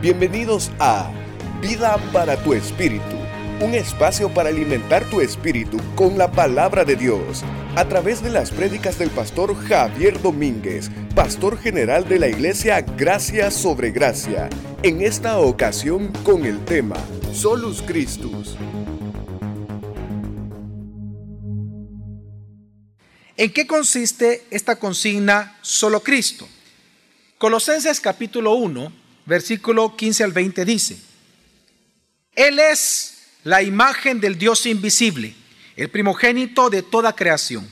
Bienvenidos 0.00 0.70
a 0.78 1.12
Vida 1.60 1.98
para 2.10 2.42
tu 2.42 2.54
Espíritu, 2.54 3.04
un 3.60 3.74
espacio 3.74 4.32
para 4.32 4.48
alimentar 4.48 5.04
tu 5.10 5.20
espíritu 5.20 5.76
con 5.94 6.16
la 6.16 6.32
palabra 6.32 6.86
de 6.86 6.96
Dios, 6.96 7.44
a 7.76 7.86
través 7.86 8.22
de 8.22 8.30
las 8.30 8.50
prédicas 8.50 8.98
del 8.98 9.10
pastor 9.10 9.54
Javier 9.54 10.22
Domínguez, 10.22 10.90
pastor 11.14 11.58
general 11.58 12.08
de 12.08 12.18
la 12.18 12.28
iglesia 12.28 12.80
Gracia 12.80 13.50
sobre 13.50 13.90
Gracia, 13.90 14.48
en 14.82 15.02
esta 15.02 15.38
ocasión 15.38 16.10
con 16.24 16.46
el 16.46 16.64
tema 16.64 16.96
Solus 17.34 17.82
Christus. 17.82 18.56
¿En 23.36 23.52
qué 23.52 23.66
consiste 23.66 24.46
esta 24.50 24.76
consigna 24.76 25.58
solo 25.60 26.00
Cristo? 26.00 26.48
Colosenses 27.36 28.00
capítulo 28.00 28.54
1, 28.54 28.99
versículo 29.30 29.96
15 29.96 30.24
al 30.24 30.32
20 30.32 30.64
dice, 30.64 30.98
Él 32.34 32.58
es 32.58 33.28
la 33.44 33.62
imagen 33.62 34.20
del 34.20 34.36
Dios 34.36 34.66
invisible, 34.66 35.34
el 35.76 35.88
primogénito 35.88 36.68
de 36.68 36.82
toda 36.82 37.14
creación, 37.14 37.70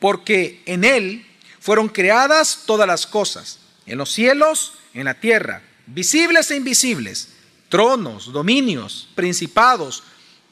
porque 0.00 0.62
en 0.66 0.82
Él 0.82 1.24
fueron 1.60 1.88
creadas 1.88 2.64
todas 2.66 2.88
las 2.88 3.06
cosas, 3.06 3.60
en 3.86 3.98
los 3.98 4.10
cielos, 4.10 4.74
en 4.94 5.04
la 5.04 5.14
tierra, 5.14 5.62
visibles 5.86 6.50
e 6.50 6.56
invisibles, 6.56 7.28
tronos, 7.68 8.32
dominios, 8.32 9.08
principados, 9.14 10.02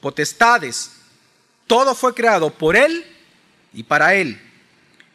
potestades, 0.01 0.93
todo 1.67 1.97
fue 1.97 2.15
creado 2.15 2.57
por 2.57 2.77
Él 2.77 3.05
y 3.75 3.83
para 3.83 4.15
Él. 4.15 4.41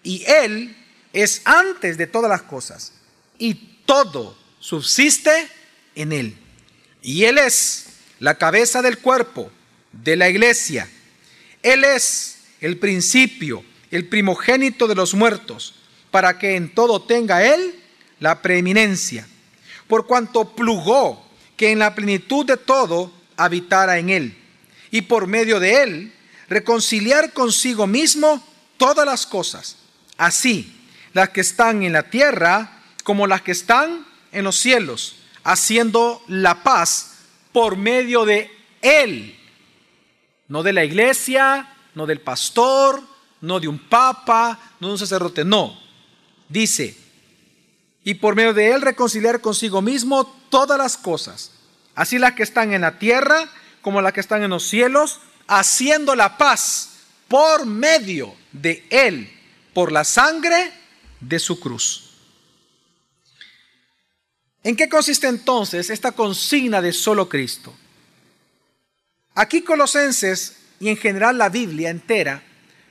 Y 0.03 0.25
Él 0.25 0.75
es 1.13 1.41
antes 1.45 1.97
de 1.97 2.07
todas 2.07 2.29
las 2.29 2.41
cosas, 2.41 2.91
y 3.39 3.53
todo 3.85 4.46
subsiste 4.59 5.47
en 5.95 6.11
Él. 6.11 6.37
Y 7.01 7.25
Él 7.25 7.37
es 7.37 7.87
la 8.19 8.35
cabeza 8.35 8.81
del 8.81 8.97
cuerpo, 8.97 9.51
de 9.91 10.15
la 10.15 10.29
iglesia. 10.29 10.89
Él 11.63 11.83
es 11.83 12.39
el 12.61 12.77
principio, 12.77 13.63
el 13.91 14.07
primogénito 14.07 14.87
de 14.87 14.95
los 14.95 15.13
muertos, 15.13 15.75
para 16.11 16.39
que 16.39 16.55
en 16.55 16.73
todo 16.73 17.01
tenga 17.01 17.45
Él 17.45 17.75
la 18.19 18.41
preeminencia, 18.41 19.27
por 19.87 20.07
cuanto 20.07 20.55
plugó 20.55 21.25
que 21.55 21.71
en 21.71 21.79
la 21.79 21.93
plenitud 21.93 22.45
de 22.45 22.57
todo 22.57 23.11
habitara 23.35 23.99
en 23.99 24.09
Él, 24.09 24.37
y 24.91 25.01
por 25.01 25.27
medio 25.27 25.59
de 25.59 25.83
Él 25.83 26.13
reconciliar 26.49 27.33
consigo 27.33 27.85
mismo 27.87 28.43
todas 28.77 29.05
las 29.05 29.27
cosas, 29.27 29.77
así 30.17 30.73
las 31.13 31.29
que 31.29 31.41
están 31.41 31.83
en 31.83 31.93
la 31.93 32.09
tierra 32.09 32.83
como 33.03 33.27
las 33.27 33.41
que 33.41 33.51
están 33.51 34.06
en 34.37 34.43
los 34.43 34.57
cielos, 34.57 35.15
haciendo 35.43 36.21
la 36.27 36.63
paz 36.63 37.17
por 37.51 37.75
medio 37.75 38.25
de 38.25 38.51
Él, 38.81 39.37
no 40.47 40.63
de 40.63 40.73
la 40.73 40.85
iglesia, 40.85 41.75
no 41.95 42.05
del 42.05 42.21
pastor, 42.21 43.01
no 43.41 43.59
de 43.59 43.67
un 43.67 43.79
papa, 43.79 44.59
no 44.79 44.87
de 44.87 44.93
un 44.93 44.99
sacerdote, 44.99 45.43
no. 45.43 45.79
Dice, 46.49 46.95
y 48.03 48.13
por 48.15 48.35
medio 48.35 48.53
de 48.53 48.71
Él 48.71 48.81
reconciliar 48.81 49.41
consigo 49.41 49.81
mismo 49.81 50.25
todas 50.49 50.77
las 50.77 50.97
cosas, 50.97 51.51
así 51.95 52.19
las 52.19 52.33
que 52.33 52.43
están 52.43 52.73
en 52.73 52.81
la 52.81 52.99
tierra 52.99 53.49
como 53.81 54.01
las 54.01 54.13
que 54.13 54.19
están 54.19 54.43
en 54.43 54.49
los 54.49 54.67
cielos, 54.67 55.19
haciendo 55.47 56.15
la 56.15 56.37
paz 56.37 56.89
por 57.27 57.65
medio 57.65 58.35
de 58.51 58.85
Él, 58.89 59.31
por 59.73 59.91
la 59.91 60.03
sangre 60.03 60.71
de 61.19 61.39
su 61.39 61.59
cruz. 61.59 62.06
¿En 64.67 64.75
qué 64.75 64.89
consiste 64.89 65.27
entonces 65.27 65.89
esta 65.89 66.11
consigna 66.11 66.81
de 66.81 66.91
solo 66.91 67.29
Cristo? 67.29 67.73
Aquí 69.33 69.61
Colosenses 69.61 70.57
y 70.81 70.89
en 70.89 70.97
general 70.97 71.37
la 71.37 71.47
Biblia 71.47 71.89
entera 71.89 72.43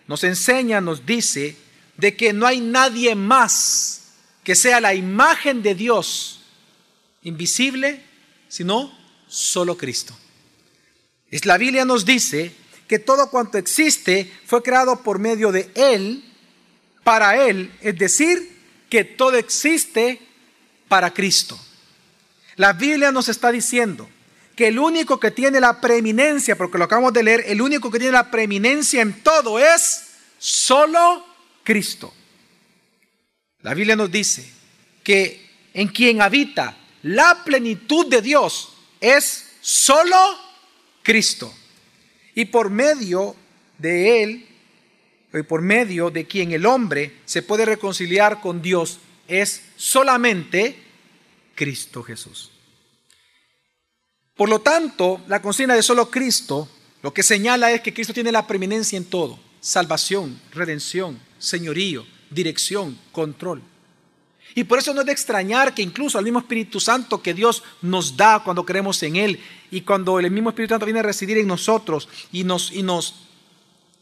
nos 0.07 0.25
enseña, 0.25 0.81
nos 0.81 1.05
dice 1.05 1.55
de 1.99 2.17
que 2.17 2.33
no 2.33 2.47
hay 2.47 2.63
nadie 2.63 3.15
más 3.15 4.05
que 4.43 4.55
sea 4.55 4.81
la 4.81 4.95
imagen 4.95 5.63
de 5.63 5.75
Dios 5.75 6.41
invisible, 7.25 8.03
sino 8.49 8.99
solo 9.29 9.77
Cristo. 9.77 10.17
Es 11.31 11.45
la 11.45 11.59
Biblia 11.59 11.85
nos 11.85 12.07
dice 12.07 12.55
que 12.89 13.01
todo 13.01 13.29
cuanto 13.29 13.59
existe 13.59 14.33
fue 14.47 14.63
creado 14.63 15.03
por 15.03 15.19
medio 15.19 15.53
de 15.53 15.71
Él, 15.75 16.25
para 17.05 17.47
Él, 17.47 17.71
es 17.83 17.99
decir, 17.99 18.63
que 18.89 19.05
todo 19.05 19.37
existe 19.37 20.23
para 20.89 21.13
Cristo. 21.13 21.61
La 22.57 22.73
Biblia 22.73 23.13
nos 23.13 23.29
está 23.29 23.53
diciendo 23.53 24.09
que 24.55 24.69
el 24.69 24.79
único 24.79 25.21
que 25.21 25.31
tiene 25.31 25.61
la 25.61 25.81
preeminencia, 25.81 26.57
porque 26.57 26.79
lo 26.79 26.85
acabamos 26.85 27.13
de 27.13 27.23
leer, 27.23 27.45
el 27.47 27.61
único 27.61 27.91
que 27.91 27.99
tiene 27.99 28.13
la 28.13 28.31
preeminencia 28.31 29.03
en 29.03 29.23
todo 29.23 29.59
es 29.59 30.07
solo 30.39 31.25
Cristo. 31.63 32.13
La 33.61 33.75
Biblia 33.75 33.97
nos 33.97 34.11
dice 34.11 34.51
que 35.03 35.47
en 35.75 35.89
quien 35.89 36.23
habita 36.23 36.77
la 37.03 37.45
plenitud 37.45 38.07
de 38.07 38.23
Dios 38.23 38.73
es 39.01 39.51
solo 39.61 40.17
Cristo. 41.03 41.53
Y 42.35 42.47
por 42.47 42.71
medio 42.71 43.37
de 43.77 44.23
Él, 44.23 44.49
y 45.35 45.43
por 45.43 45.61
medio 45.61 46.11
de 46.11 46.27
quien 46.27 46.53
el 46.53 46.65
hombre 46.65 47.19
se 47.27 47.43
puede 47.43 47.67
reconciliar 47.67 48.41
con 48.41 48.63
Dios, 48.63 49.01
es 49.29 49.63
solamente 49.77 50.86
Cristo 51.57 52.05
Jesús. 52.05 52.53
Por 54.37 54.49
lo 54.49 54.61
tanto, 54.61 55.23
la 55.27 55.43
consigna 55.43 55.75
de 55.75 55.83
solo 55.83 56.09
Cristo 56.09 56.69
lo 57.03 57.15
que 57.15 57.23
señala 57.23 57.71
es 57.73 57.83
que 57.83 57.95
Cristo 57.95 58.13
tiene 58.13 58.33
la 58.33 58.47
preeminencia 58.47 58.97
en 58.97 59.05
todo. 59.05 59.39
Salvación, 59.61 60.41
redención, 60.53 61.21
señorío, 61.39 62.05
dirección, 62.31 62.99
control. 63.13 63.63
Y 64.55 64.65
por 64.65 64.79
eso 64.79 64.95
no 64.95 65.01
es 65.01 65.07
de 65.07 65.13
extrañar 65.13 65.75
que 65.75 65.83
incluso 65.83 66.19
al 66.19 66.25
mismo 66.25 66.39
Espíritu 66.39 66.81
Santo 66.81 67.23
que 67.23 67.35
Dios 67.35 67.63
nos 67.83 68.17
da 68.17 68.43
cuando 68.43 68.65
creemos 68.65 69.03
en 69.03 69.17
Él 69.17 69.41
y 69.71 69.83
cuando 69.83 70.19
el 70.19 70.31
mismo 70.31 70.51
Espíritu 70.51 70.73
Santo 70.73 70.87
viene 70.87 71.01
a 71.01 71.05
residir 71.05 71.39
en 71.39 71.47
nosotros 71.47 72.09
y 72.33 72.45
nos, 72.45 72.73
y 72.73 72.83
nos 72.83 73.27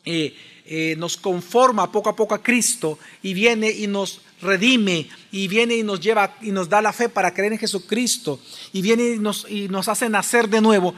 eh, 0.04 0.34
eh, 0.66 0.97
nos 0.97 1.19
conforma 1.19 1.92
poco 1.92 2.09
a 2.09 2.16
poco 2.16 2.34
a 2.34 2.42
Cristo 2.42 2.98
y 3.22 3.34
viene 3.34 3.71
y 3.71 3.86
nos 3.86 4.22
redime 4.44 5.09
y 5.32 5.49
viene 5.49 5.77
y 5.77 5.82
nos 5.82 6.00
lleva 6.00 6.37
y 6.41 6.53
nos 6.53 6.69
da 6.69 6.81
la 6.81 6.93
fe 6.93 7.09
para 7.09 7.34
creer 7.34 7.53
en 7.53 7.59
Jesucristo 7.59 8.41
y 8.72 8.82
viene 8.82 9.15
y 9.15 9.19
nos, 9.19 9.47
y 9.50 9.69
nos 9.69 9.88
hace 9.88 10.09
nacer 10.09 10.49
de 10.49 10.60
nuevo. 10.60 10.94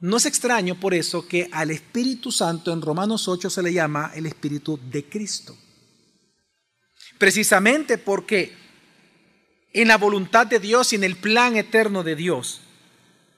No 0.00 0.16
es 0.16 0.26
extraño 0.26 0.80
por 0.80 0.94
eso 0.94 1.28
que 1.28 1.48
al 1.52 1.70
Espíritu 1.70 2.32
Santo 2.32 2.72
en 2.72 2.82
Romanos 2.82 3.28
8 3.28 3.50
se 3.50 3.62
le 3.62 3.72
llama 3.72 4.12
el 4.14 4.26
Espíritu 4.26 4.80
de 4.90 5.04
Cristo. 5.04 5.56
Precisamente 7.18 7.98
porque 7.98 8.52
en 9.72 9.88
la 9.88 9.98
voluntad 9.98 10.46
de 10.46 10.58
Dios 10.58 10.92
y 10.92 10.96
en 10.96 11.04
el 11.04 11.16
plan 11.16 11.56
eterno 11.56 12.02
de 12.02 12.16
Dios 12.16 12.62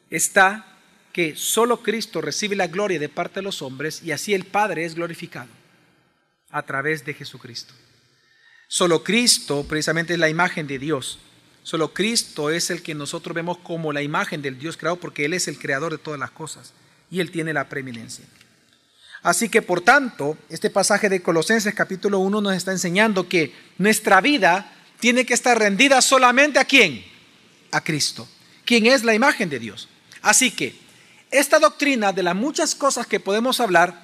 está 0.09 0.79
que 1.13 1.37
solo 1.37 1.83
Cristo 1.83 2.21
recibe 2.21 2.57
la 2.57 2.69
gloria 2.69 2.99
de 2.99 3.09
parte 3.09 3.41
de 3.41 3.43
los 3.43 3.61
hombres 3.61 4.03
y 4.03 4.13
así 4.13 4.33
el 4.33 4.45
Padre 4.45 4.85
es 4.85 4.95
glorificado 4.95 5.51
a 6.51 6.63
través 6.63 7.05
de 7.05 7.15
Jesucristo. 7.15 7.75
Solo 8.73 9.05
Cristo 9.05 9.67
precisamente 9.69 10.15
es 10.15 10.19
la 10.19 10.31
imagen 10.31 10.67
de 10.67 10.79
Dios. 10.79 11.19
Solo 11.63 11.93
Cristo 11.93 12.49
es 12.49 12.71
el 12.71 12.81
que 12.81 12.95
nosotros 12.95 13.35
vemos 13.35 13.59
como 13.59 13.93
la 13.93 14.01
imagen 14.01 14.41
del 14.41 14.59
Dios 14.59 14.79
creado 14.79 14.97
porque 14.97 15.27
Él 15.27 15.35
es 15.35 15.47
el 15.47 15.59
creador 15.59 15.93
de 15.93 15.99
todas 15.99 16.19
las 16.19 16.31
cosas 16.31 16.73
y 17.11 17.21
Él 17.21 17.31
tiene 17.31 17.53
la 17.53 17.69
preeminencia. 17.69 18.25
Así 19.23 19.51
que 19.51 19.61
por 19.61 19.83
tanto, 19.83 20.39
este 20.49 20.71
pasaje 20.71 21.11
de 21.11 21.21
Colosenses 21.21 21.75
capítulo 21.75 22.21
1 22.21 22.41
nos 22.41 22.55
está 22.55 22.73
enseñando 22.73 23.29
que 23.29 23.55
nuestra 23.77 24.23
vida 24.23 24.73
tiene 25.01 25.27
que 25.27 25.35
estar 25.35 25.59
rendida 25.59 26.01
solamente 26.01 26.59
a 26.59 26.65
quién? 26.65 27.05
A 27.73 27.85
Cristo, 27.85 28.27
quien 28.65 28.87
es 28.87 29.05
la 29.05 29.13
imagen 29.13 29.51
de 29.51 29.59
Dios. 29.59 29.87
Así 30.23 30.51
que 30.51 30.75
esta 31.31 31.59
doctrina, 31.59 32.15
de 32.15 32.23
las 32.23 32.35
muchas 32.35 32.75
cosas 32.75 33.07
que 33.07 33.21
podemos 33.21 33.61
hablar, 33.61 34.02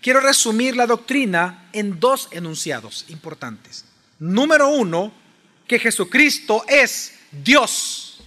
quiero 0.00 0.20
resumir 0.20 0.76
la 0.76 0.86
doctrina 0.86 1.68
en 1.72 1.98
dos 2.00 2.28
enunciados 2.30 3.04
importantes. 3.08 3.84
Número 4.18 4.68
uno, 4.68 5.12
que 5.66 5.78
Jesucristo 5.78 6.64
es 6.68 7.14
Dios 7.30 8.20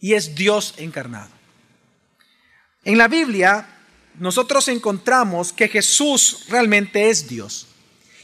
y 0.00 0.14
es 0.14 0.34
Dios 0.34 0.74
encarnado. 0.78 1.30
En 2.84 2.96
la 2.98 3.08
Biblia 3.08 3.68
nosotros 4.18 4.66
encontramos 4.68 5.52
que 5.52 5.68
Jesús 5.68 6.46
realmente 6.48 7.08
es 7.10 7.28
Dios. 7.28 7.66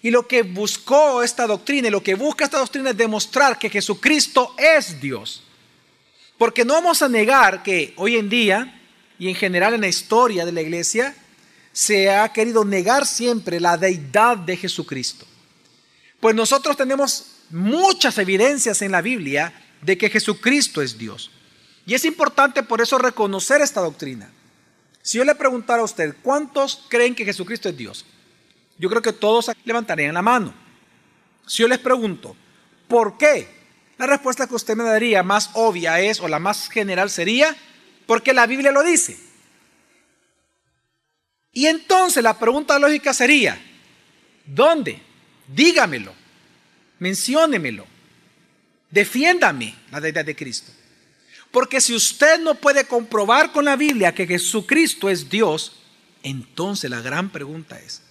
Y 0.02 0.10
lo 0.10 0.26
que 0.26 0.42
buscó 0.42 1.22
esta 1.22 1.46
doctrina 1.46 1.88
y 1.88 1.90
lo 1.90 2.02
que 2.02 2.14
busca 2.14 2.44
esta 2.44 2.58
doctrina 2.58 2.90
es 2.90 2.96
demostrar 2.96 3.58
que 3.58 3.70
Jesucristo 3.70 4.54
es 4.58 5.00
Dios. 5.00 5.42
Porque 6.36 6.64
no 6.64 6.74
vamos 6.74 7.00
a 7.02 7.08
negar 7.08 7.62
que 7.62 7.94
hoy 7.96 8.16
en 8.16 8.28
día 8.28 8.82
y 9.18 9.28
en 9.28 9.34
general 9.34 9.74
en 9.74 9.82
la 9.82 9.88
historia 9.88 10.44
de 10.44 10.52
la 10.52 10.62
iglesia 10.62 11.14
se 11.74 12.08
ha 12.08 12.32
querido 12.32 12.64
negar 12.64 13.04
siempre 13.04 13.58
la 13.58 13.76
deidad 13.76 14.38
de 14.38 14.56
Jesucristo. 14.56 15.26
Pues 16.20 16.34
nosotros 16.34 16.76
tenemos 16.76 17.40
muchas 17.50 18.16
evidencias 18.18 18.80
en 18.80 18.92
la 18.92 19.02
Biblia 19.02 19.52
de 19.82 19.98
que 19.98 20.08
Jesucristo 20.08 20.80
es 20.80 20.96
Dios. 20.96 21.32
Y 21.84 21.94
es 21.94 22.04
importante 22.04 22.62
por 22.62 22.80
eso 22.80 22.96
reconocer 22.96 23.60
esta 23.60 23.80
doctrina. 23.80 24.30
Si 25.02 25.18
yo 25.18 25.24
le 25.24 25.34
preguntara 25.34 25.82
a 25.82 25.84
usted, 25.84 26.14
¿cuántos 26.22 26.86
creen 26.88 27.14
que 27.14 27.24
Jesucristo 27.24 27.68
es 27.68 27.76
Dios? 27.76 28.06
Yo 28.78 28.88
creo 28.88 29.02
que 29.02 29.12
todos 29.12 29.50
levantarían 29.64 30.14
la 30.14 30.22
mano. 30.22 30.54
Si 31.44 31.62
yo 31.62 31.68
les 31.68 31.80
pregunto, 31.80 32.36
¿por 32.86 33.18
qué? 33.18 33.48
La 33.98 34.06
respuesta 34.06 34.46
que 34.46 34.54
usted 34.54 34.76
me 34.76 34.84
daría 34.84 35.24
más 35.24 35.50
obvia 35.54 36.00
es, 36.00 36.20
o 36.20 36.28
la 36.28 36.38
más 36.38 36.68
general 36.68 37.10
sería, 37.10 37.54
porque 38.06 38.32
la 38.32 38.46
Biblia 38.46 38.70
lo 38.70 38.84
dice. 38.84 39.33
Y 41.54 41.66
entonces 41.66 42.22
la 42.22 42.36
pregunta 42.36 42.78
lógica 42.80 43.14
sería, 43.14 43.58
¿dónde? 44.44 45.00
Dígamelo, 45.46 46.12
menciónemelo, 46.98 47.86
defiéndame 48.90 49.74
la 49.92 50.00
deidad 50.00 50.24
de 50.24 50.34
Cristo. 50.34 50.72
Porque 51.52 51.80
si 51.80 51.94
usted 51.94 52.40
no 52.40 52.56
puede 52.56 52.84
comprobar 52.86 53.52
con 53.52 53.64
la 53.64 53.76
Biblia 53.76 54.12
que 54.12 54.26
Jesucristo 54.26 55.08
es 55.08 55.30
Dios, 55.30 55.72
entonces 56.24 56.90
la 56.90 57.00
gran 57.00 57.30
pregunta 57.30 57.78
es, 57.78 58.02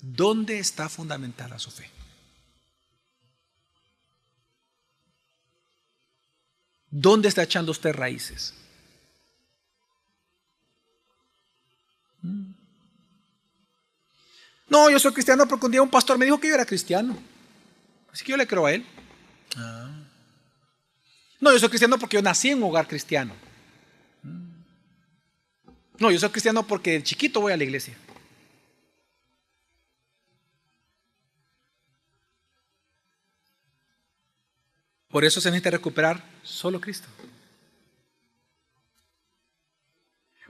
¿dónde 0.00 0.60
está 0.60 0.88
fundamentada 0.88 1.58
su 1.58 1.72
fe? 1.72 1.90
¿Dónde 6.88 7.28
está 7.28 7.42
echando 7.42 7.72
usted 7.72 7.92
raíces? 7.92 8.54
No, 14.74 14.90
yo 14.90 14.98
soy 14.98 15.12
cristiano 15.12 15.46
porque 15.46 15.66
un 15.66 15.70
día 15.70 15.82
un 15.82 15.88
pastor 15.88 16.18
me 16.18 16.24
dijo 16.24 16.40
que 16.40 16.48
yo 16.48 16.54
era 16.56 16.66
cristiano. 16.66 17.16
Así 18.10 18.24
que 18.24 18.32
yo 18.32 18.36
le 18.36 18.44
creo 18.44 18.66
a 18.66 18.72
él. 18.72 18.84
Ah. 19.56 19.88
No, 21.38 21.52
yo 21.52 21.60
soy 21.60 21.68
cristiano 21.68 21.96
porque 21.96 22.16
yo 22.16 22.22
nací 22.22 22.50
en 22.50 22.58
un 22.58 22.64
hogar 22.64 22.88
cristiano. 22.88 23.36
No, 25.96 26.10
yo 26.10 26.18
soy 26.18 26.28
cristiano 26.30 26.66
porque 26.66 26.90
de 26.94 27.02
chiquito 27.04 27.40
voy 27.40 27.52
a 27.52 27.56
la 27.56 27.62
iglesia. 27.62 27.96
Por 35.08 35.24
eso 35.24 35.40
se 35.40 35.52
necesita 35.52 35.70
recuperar 35.70 36.20
solo 36.42 36.80
Cristo. 36.80 37.06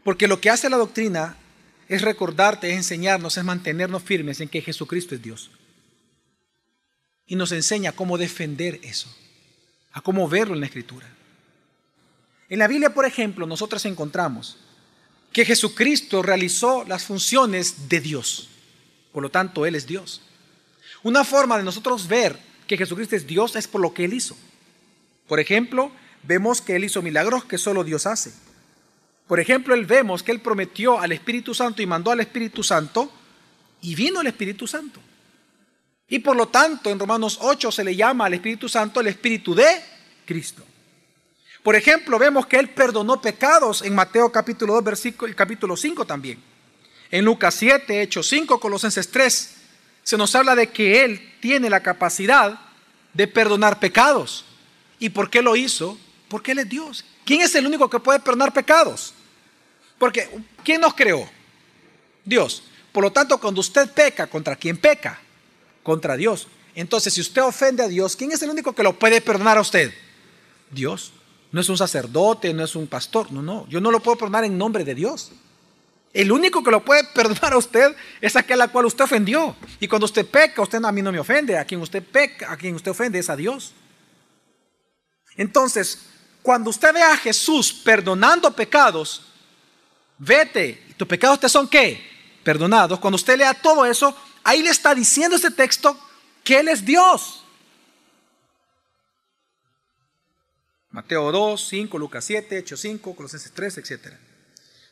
Porque 0.02 0.26
lo 0.26 0.40
que 0.40 0.48
hace 0.48 0.70
la 0.70 0.78
doctrina 0.78 1.36
es 1.88 2.02
recordarte, 2.02 2.70
es 2.70 2.76
enseñarnos, 2.76 3.36
es 3.36 3.44
mantenernos 3.44 4.02
firmes 4.02 4.40
en 4.40 4.48
que 4.48 4.62
Jesucristo 4.62 5.14
es 5.14 5.22
Dios. 5.22 5.50
Y 7.26 7.36
nos 7.36 7.52
enseña 7.52 7.92
cómo 7.92 8.18
defender 8.18 8.80
eso, 8.82 9.14
a 9.92 10.00
cómo 10.00 10.28
verlo 10.28 10.54
en 10.54 10.60
la 10.60 10.66
Escritura. 10.66 11.06
En 12.48 12.58
la 12.58 12.68
Biblia, 12.68 12.92
por 12.92 13.06
ejemplo, 13.06 13.46
nosotros 13.46 13.84
encontramos 13.86 14.58
que 15.32 15.44
Jesucristo 15.44 16.22
realizó 16.22 16.84
las 16.84 17.04
funciones 17.04 17.88
de 17.88 18.00
Dios. 18.00 18.48
Por 19.12 19.22
lo 19.22 19.30
tanto, 19.30 19.66
Él 19.66 19.74
es 19.74 19.86
Dios. 19.86 20.22
Una 21.02 21.24
forma 21.24 21.56
de 21.56 21.64
nosotros 21.64 22.08
ver 22.08 22.38
que 22.66 22.76
Jesucristo 22.76 23.16
es 23.16 23.26
Dios 23.26 23.56
es 23.56 23.66
por 23.66 23.80
lo 23.80 23.92
que 23.92 24.04
Él 24.04 24.14
hizo. 24.14 24.36
Por 25.26 25.40
ejemplo, 25.40 25.90
vemos 26.22 26.60
que 26.60 26.76
Él 26.76 26.84
hizo 26.84 27.02
milagros 27.02 27.44
que 27.44 27.58
solo 27.58 27.84
Dios 27.84 28.06
hace. 28.06 28.32
Por 29.26 29.40
ejemplo, 29.40 29.74
él 29.74 29.86
vemos 29.86 30.22
que 30.22 30.32
él 30.32 30.40
prometió 30.40 31.00
al 31.00 31.12
Espíritu 31.12 31.54
Santo 31.54 31.80
y 31.80 31.86
mandó 31.86 32.10
al 32.10 32.20
Espíritu 32.20 32.62
Santo 32.62 33.10
y 33.80 33.94
vino 33.94 34.20
el 34.20 34.26
Espíritu 34.26 34.66
Santo. 34.66 35.00
Y 36.08 36.18
por 36.18 36.36
lo 36.36 36.48
tanto, 36.48 36.90
en 36.90 36.98
Romanos 36.98 37.38
8 37.40 37.72
se 37.72 37.84
le 37.84 37.96
llama 37.96 38.26
al 38.26 38.34
Espíritu 38.34 38.68
Santo 38.68 39.00
el 39.00 39.06
Espíritu 39.06 39.54
de 39.54 39.66
Cristo. 40.26 40.62
Por 41.62 41.74
ejemplo, 41.74 42.18
vemos 42.18 42.46
que 42.46 42.58
él 42.58 42.68
perdonó 42.68 43.22
pecados 43.22 43.80
en 43.80 43.94
Mateo 43.94 44.30
capítulo 44.30 44.74
2, 44.74 44.84
versículo 44.84 45.34
capítulo 45.34 45.76
5 45.76 46.04
también. 46.04 46.42
En 47.10 47.24
Lucas 47.24 47.54
7, 47.54 48.02
Hechos 48.02 48.28
5, 48.28 48.60
Colosenses 48.60 49.10
3, 49.10 49.54
se 50.02 50.18
nos 50.18 50.34
habla 50.34 50.54
de 50.54 50.66
que 50.66 51.04
él 51.04 51.36
tiene 51.40 51.70
la 51.70 51.82
capacidad 51.82 52.60
de 53.14 53.26
perdonar 53.26 53.78
pecados. 53.78 54.44
¿Y 54.98 55.08
por 55.08 55.30
qué 55.30 55.40
lo 55.40 55.56
hizo? 55.56 55.98
Porque 56.28 56.52
él 56.52 56.58
es 56.58 56.68
Dios. 56.68 57.04
¿Quién 57.24 57.40
es 57.40 57.54
el 57.54 57.66
único 57.66 57.88
que 57.88 57.98
puede 57.98 58.20
perdonar 58.20 58.52
pecados? 58.52 59.13
Porque, 60.04 60.28
¿quién 60.62 60.82
nos 60.82 60.92
creó? 60.92 61.26
Dios. 62.26 62.62
Por 62.92 63.04
lo 63.04 63.10
tanto, 63.10 63.40
cuando 63.40 63.62
usted 63.62 63.90
peca, 63.90 64.26
¿contra 64.26 64.54
quién 64.54 64.76
peca? 64.76 65.18
Contra 65.82 66.14
Dios. 66.14 66.46
Entonces, 66.74 67.14
si 67.14 67.22
usted 67.22 67.40
ofende 67.40 67.82
a 67.82 67.88
Dios, 67.88 68.14
¿quién 68.14 68.30
es 68.30 68.42
el 68.42 68.50
único 68.50 68.74
que 68.74 68.82
lo 68.82 68.98
puede 68.98 69.22
perdonar 69.22 69.56
a 69.56 69.62
usted? 69.62 69.94
Dios. 70.70 71.14
No 71.52 71.62
es 71.62 71.70
un 71.70 71.78
sacerdote, 71.78 72.52
no 72.52 72.62
es 72.62 72.76
un 72.76 72.86
pastor. 72.86 73.32
No, 73.32 73.40
no. 73.40 73.66
Yo 73.70 73.80
no 73.80 73.90
lo 73.90 74.00
puedo 74.00 74.18
perdonar 74.18 74.44
en 74.44 74.58
nombre 74.58 74.84
de 74.84 74.94
Dios. 74.94 75.32
El 76.12 76.30
único 76.30 76.62
que 76.62 76.70
lo 76.70 76.84
puede 76.84 77.04
perdonar 77.14 77.54
a 77.54 77.56
usted 77.56 77.96
es 78.20 78.36
aquel 78.36 78.60
a 78.60 78.68
cual 78.68 78.84
usted 78.84 79.04
ofendió. 79.04 79.56
Y 79.80 79.88
cuando 79.88 80.04
usted 80.04 80.26
peca, 80.26 80.60
usted 80.60 80.84
a 80.84 80.92
mí 80.92 81.00
no 81.00 81.12
me 81.12 81.18
ofende. 81.18 81.56
A 81.56 81.64
quien 81.64 81.80
usted 81.80 82.02
peca, 82.02 82.52
a 82.52 82.58
quien 82.58 82.74
usted 82.74 82.90
ofende 82.90 83.18
es 83.18 83.30
a 83.30 83.36
Dios. 83.36 83.72
Entonces, 85.34 86.00
cuando 86.42 86.68
usted 86.68 86.92
ve 86.92 87.00
a 87.00 87.16
Jesús 87.16 87.72
perdonando 87.72 88.54
pecados, 88.54 89.30
vete, 90.18 90.82
tus 90.96 91.08
pecados 91.08 91.40
te 91.40 91.48
son 91.48 91.68
qué? 91.68 92.00
Perdonados. 92.42 92.98
Cuando 93.00 93.16
usted 93.16 93.38
lea 93.38 93.54
todo 93.54 93.86
eso, 93.86 94.16
ahí 94.42 94.62
le 94.62 94.70
está 94.70 94.94
diciendo 94.94 95.36
ese 95.36 95.50
texto 95.50 95.98
que 96.42 96.60
Él 96.60 96.68
es 96.68 96.84
Dios. 96.84 97.44
Mateo 100.90 101.32
2, 101.32 101.66
5, 101.68 101.98
Lucas 101.98 102.24
7, 102.24 102.58
Hechos 102.58 102.80
5, 102.80 103.16
Colosenses 103.16 103.50
3, 103.52 103.78
etc. 103.78 104.12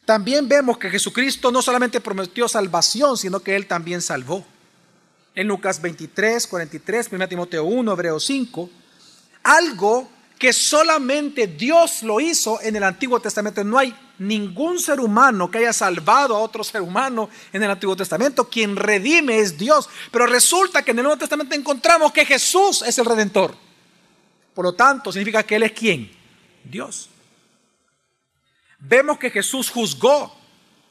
También 0.05 0.49
vemos 0.49 0.77
que 0.77 0.91
Jesucristo 0.91 1.53
no 1.53 1.63
solamente 1.63 2.01
prometió 2.01 2.49
salvación, 2.49 3.17
sino 3.17 3.39
que 3.41 3.55
Él 3.55 3.67
también 3.67 4.03
salvó. 4.03 4.45
En 5.35 5.47
Lucas 5.47 5.81
23, 5.81 6.47
43, 6.49 7.09
1 7.13 7.29
Timoteo 7.29 7.65
1, 7.65 7.93
Hebreos 7.93 8.25
5, 8.25 8.69
algo 9.45 10.11
que 10.39 10.53
solamente 10.53 11.47
Dios 11.47 12.03
lo 12.03 12.19
hizo 12.19 12.61
en 12.61 12.75
el 12.75 12.83
Antiguo 12.83 13.21
Testamento. 13.21 13.63
No 13.63 13.79
hay 13.79 13.95
ningún 14.27 14.79
ser 14.79 15.01
humano 15.01 15.51
que 15.51 15.59
haya 15.59 15.73
salvado 15.73 16.35
a 16.35 16.41
otro 16.41 16.65
ser 16.65 16.83
humano 16.83 17.29
en 17.53 17.63
el 17.63 17.71
Antiguo 17.71 17.97
Testamento. 17.97 18.49
Quien 18.49 18.77
redime 18.77 19.39
es 19.39 19.59
Dios. 19.59 19.89
Pero 20.11 20.27
resulta 20.27 20.83
que 20.83 20.93
en 20.93 20.99
el 20.99 21.05
Nuevo 21.05 21.19
Testamento 21.19 21.55
encontramos 21.55 22.13
que 22.13 22.25
Jesús 22.25 22.83
es 22.83 22.99
el 22.99 23.05
redentor. 23.05 23.55
Por 24.55 24.65
lo 24.65 24.75
tanto, 24.75 25.13
significa 25.13 25.43
que 25.43 25.57
Él 25.57 25.65
es 25.65 25.73
quién? 25.73 26.11
Dios. 26.65 27.09
Vemos 28.79 29.19
que 29.19 29.31
Jesús 29.31 29.71
juzgó 29.71 30.37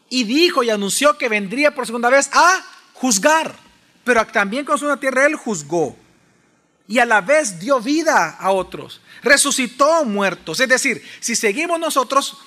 y 0.10 0.24
dijo 0.24 0.64
y 0.64 0.70
anunció 0.70 1.18
que 1.18 1.30
vendría 1.30 1.74
por 1.74 1.86
segunda 1.86 2.10
vez 2.10 2.30
a 2.34 2.66
juzgar. 2.94 3.56
Pero 4.04 4.26
también 4.28 4.66
con 4.66 4.78
su 4.78 4.98
tierra 4.98 5.26
Él 5.26 5.36
juzgó 5.36 5.96
y 6.88 7.00
a 7.00 7.06
la 7.06 7.22
vez 7.22 7.58
dio 7.58 7.80
vida 7.80 8.36
a 8.38 8.52
otros. 8.52 9.00
Resucitó 9.24 10.04
muertos. 10.04 10.60
Es 10.60 10.68
decir, 10.68 11.02
si 11.22 11.38
seguimos 11.38 11.80
nosotros, 11.80 12.38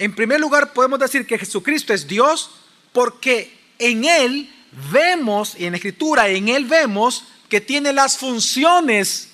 en 0.00 0.14
primer 0.14 0.40
lugar 0.40 0.72
podemos 0.72 0.98
decir 0.98 1.26
que 1.26 1.38
Jesucristo 1.38 1.92
es 1.92 2.08
Dios 2.08 2.50
porque 2.90 3.54
en 3.78 4.06
Él 4.06 4.50
vemos, 4.90 5.54
y 5.58 5.66
en 5.66 5.72
la 5.72 5.76
Escritura 5.76 6.26
en 6.28 6.48
Él 6.48 6.64
vemos 6.64 7.24
que 7.50 7.60
tiene 7.60 7.92
las 7.92 8.16
funciones 8.16 9.28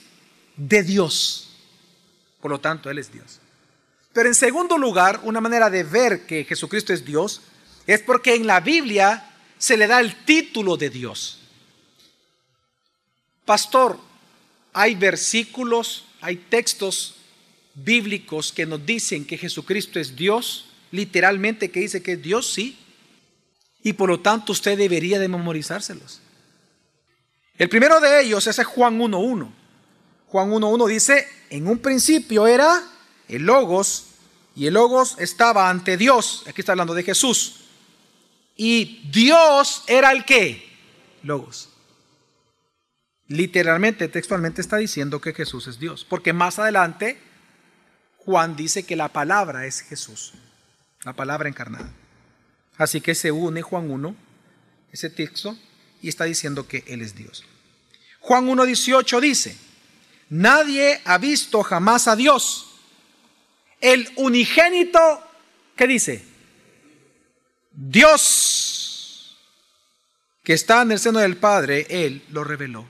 de 0.57 0.83
Dios. 0.83 1.51
Por 2.41 2.51
lo 2.51 2.59
tanto, 2.59 2.91
Él 2.91 2.99
es 2.99 3.13
Dios. 3.13 3.39
Pero 4.13 4.29
en 4.29 4.35
segundo 4.35 4.77
lugar, 4.77 5.21
una 5.23 5.41
manera 5.41 5.71
de 5.71 5.85
ver 5.85 6.27
que 6.27 6.45
Jesucristo 6.45 6.93
es 6.93 7.05
Dios 7.05 7.43
es 7.87 8.01
porque 8.01 8.35
en 8.35 8.49
la 8.49 8.59
Biblia 8.59 9.31
se 9.59 9.77
le 9.77 9.87
da 9.87 10.01
el 10.01 10.25
título 10.25 10.77
de 10.77 10.91
Dios. 10.91 11.39
Pastor, 13.45 14.01
hay 14.73 14.97
versículos, 14.97 16.07
hay 16.21 16.37
textos 16.37 17.16
bíblicos 17.77 18.53
que 18.53 18.67
nos 18.67 18.85
dicen 18.85 19.25
que 19.25 19.39
Jesucristo 19.39 20.01
es 20.01 20.17
Dios, 20.17 20.67
literalmente 20.91 21.71
que 21.71 21.81
dice 21.81 22.03
que 22.03 22.13
es 22.13 22.23
Dios, 22.23 22.53
sí. 22.53 22.77
Y 23.83 23.93
por 23.93 24.09
lo 24.09 24.21
tanto 24.21 24.53
usted 24.53 24.77
debería 24.77 25.19
de 25.21 25.29
memorizárselos. 25.29 26.21
El 27.59 27.69
primero 27.69 28.01
de 28.01 28.23
ellos 28.23 28.47
es 28.47 28.65
Juan 28.65 28.99
1.1. 28.99 29.51
Juan 30.27 30.51
1.1 30.51 30.89
dice, 30.89 31.29
en 31.51 31.69
un 31.69 31.79
principio 31.79 32.47
era 32.47 32.83
el 33.29 33.43
Logos, 33.43 34.07
y 34.57 34.67
el 34.67 34.75
Logos 34.75 35.17
estaba 35.19 35.69
ante 35.69 35.99
Dios. 35.99 36.43
Aquí 36.47 36.63
está 36.63 36.73
hablando 36.73 36.95
de 36.95 37.03
Jesús. 37.03 37.67
Y 38.57 39.03
Dios 39.13 39.85
era 39.87 40.13
el 40.13 40.25
que? 40.25 40.67
Logos. 41.23 41.69
Literalmente, 43.29 44.09
textualmente 44.09 44.63
está 44.63 44.79
diciendo 44.79 45.21
que 45.21 45.35
Jesús 45.35 45.67
es 45.67 45.79
Dios, 45.79 46.07
porque 46.09 46.33
más 46.33 46.59
adelante 46.59 47.21
Juan 48.27 48.57
dice 48.57 48.83
que 48.83 48.97
la 48.97 49.07
palabra 49.09 49.67
es 49.67 49.83
Jesús, 49.83 50.33
la 51.05 51.13
palabra 51.13 51.49
encarnada. 51.49 51.89
Así 52.77 53.01
que 53.01 53.15
se 53.15 53.31
une 53.31 53.63
Juan 53.63 53.89
1, 53.89 54.17
ese 54.91 55.11
texto, 55.11 55.57
y 56.03 56.09
está 56.09 56.25
diciendo 56.25 56.67
que 56.67 56.83
Él 56.89 57.03
es 57.03 57.15
Dios. 57.15 57.45
Juan 58.19 58.49
1.18 58.49 59.21
dice, 59.21 59.57
nadie 60.29 61.01
ha 61.05 61.19
visto 61.19 61.63
jamás 61.63 62.09
a 62.09 62.17
Dios. 62.17 62.75
El 63.81 64.11
unigénito, 64.17 64.99
¿qué 65.77 65.87
dice? 65.87 66.25
Dios, 67.71 69.39
que 70.43 70.53
está 70.53 70.83
en 70.83 70.91
el 70.91 70.99
seno 70.99 71.21
del 71.21 71.37
Padre, 71.37 71.87
Él 71.89 72.25
lo 72.31 72.43
reveló. 72.43 72.89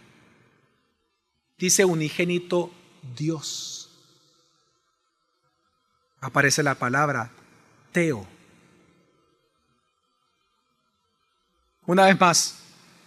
Dice 1.59 1.85
unigénito 1.85 2.73
Dios. 3.14 3.75
Aparece 6.26 6.64
la 6.64 6.75
palabra 6.75 7.30
Teo. 7.92 8.26
Una 11.87 12.06
vez 12.06 12.18
más, 12.18 12.59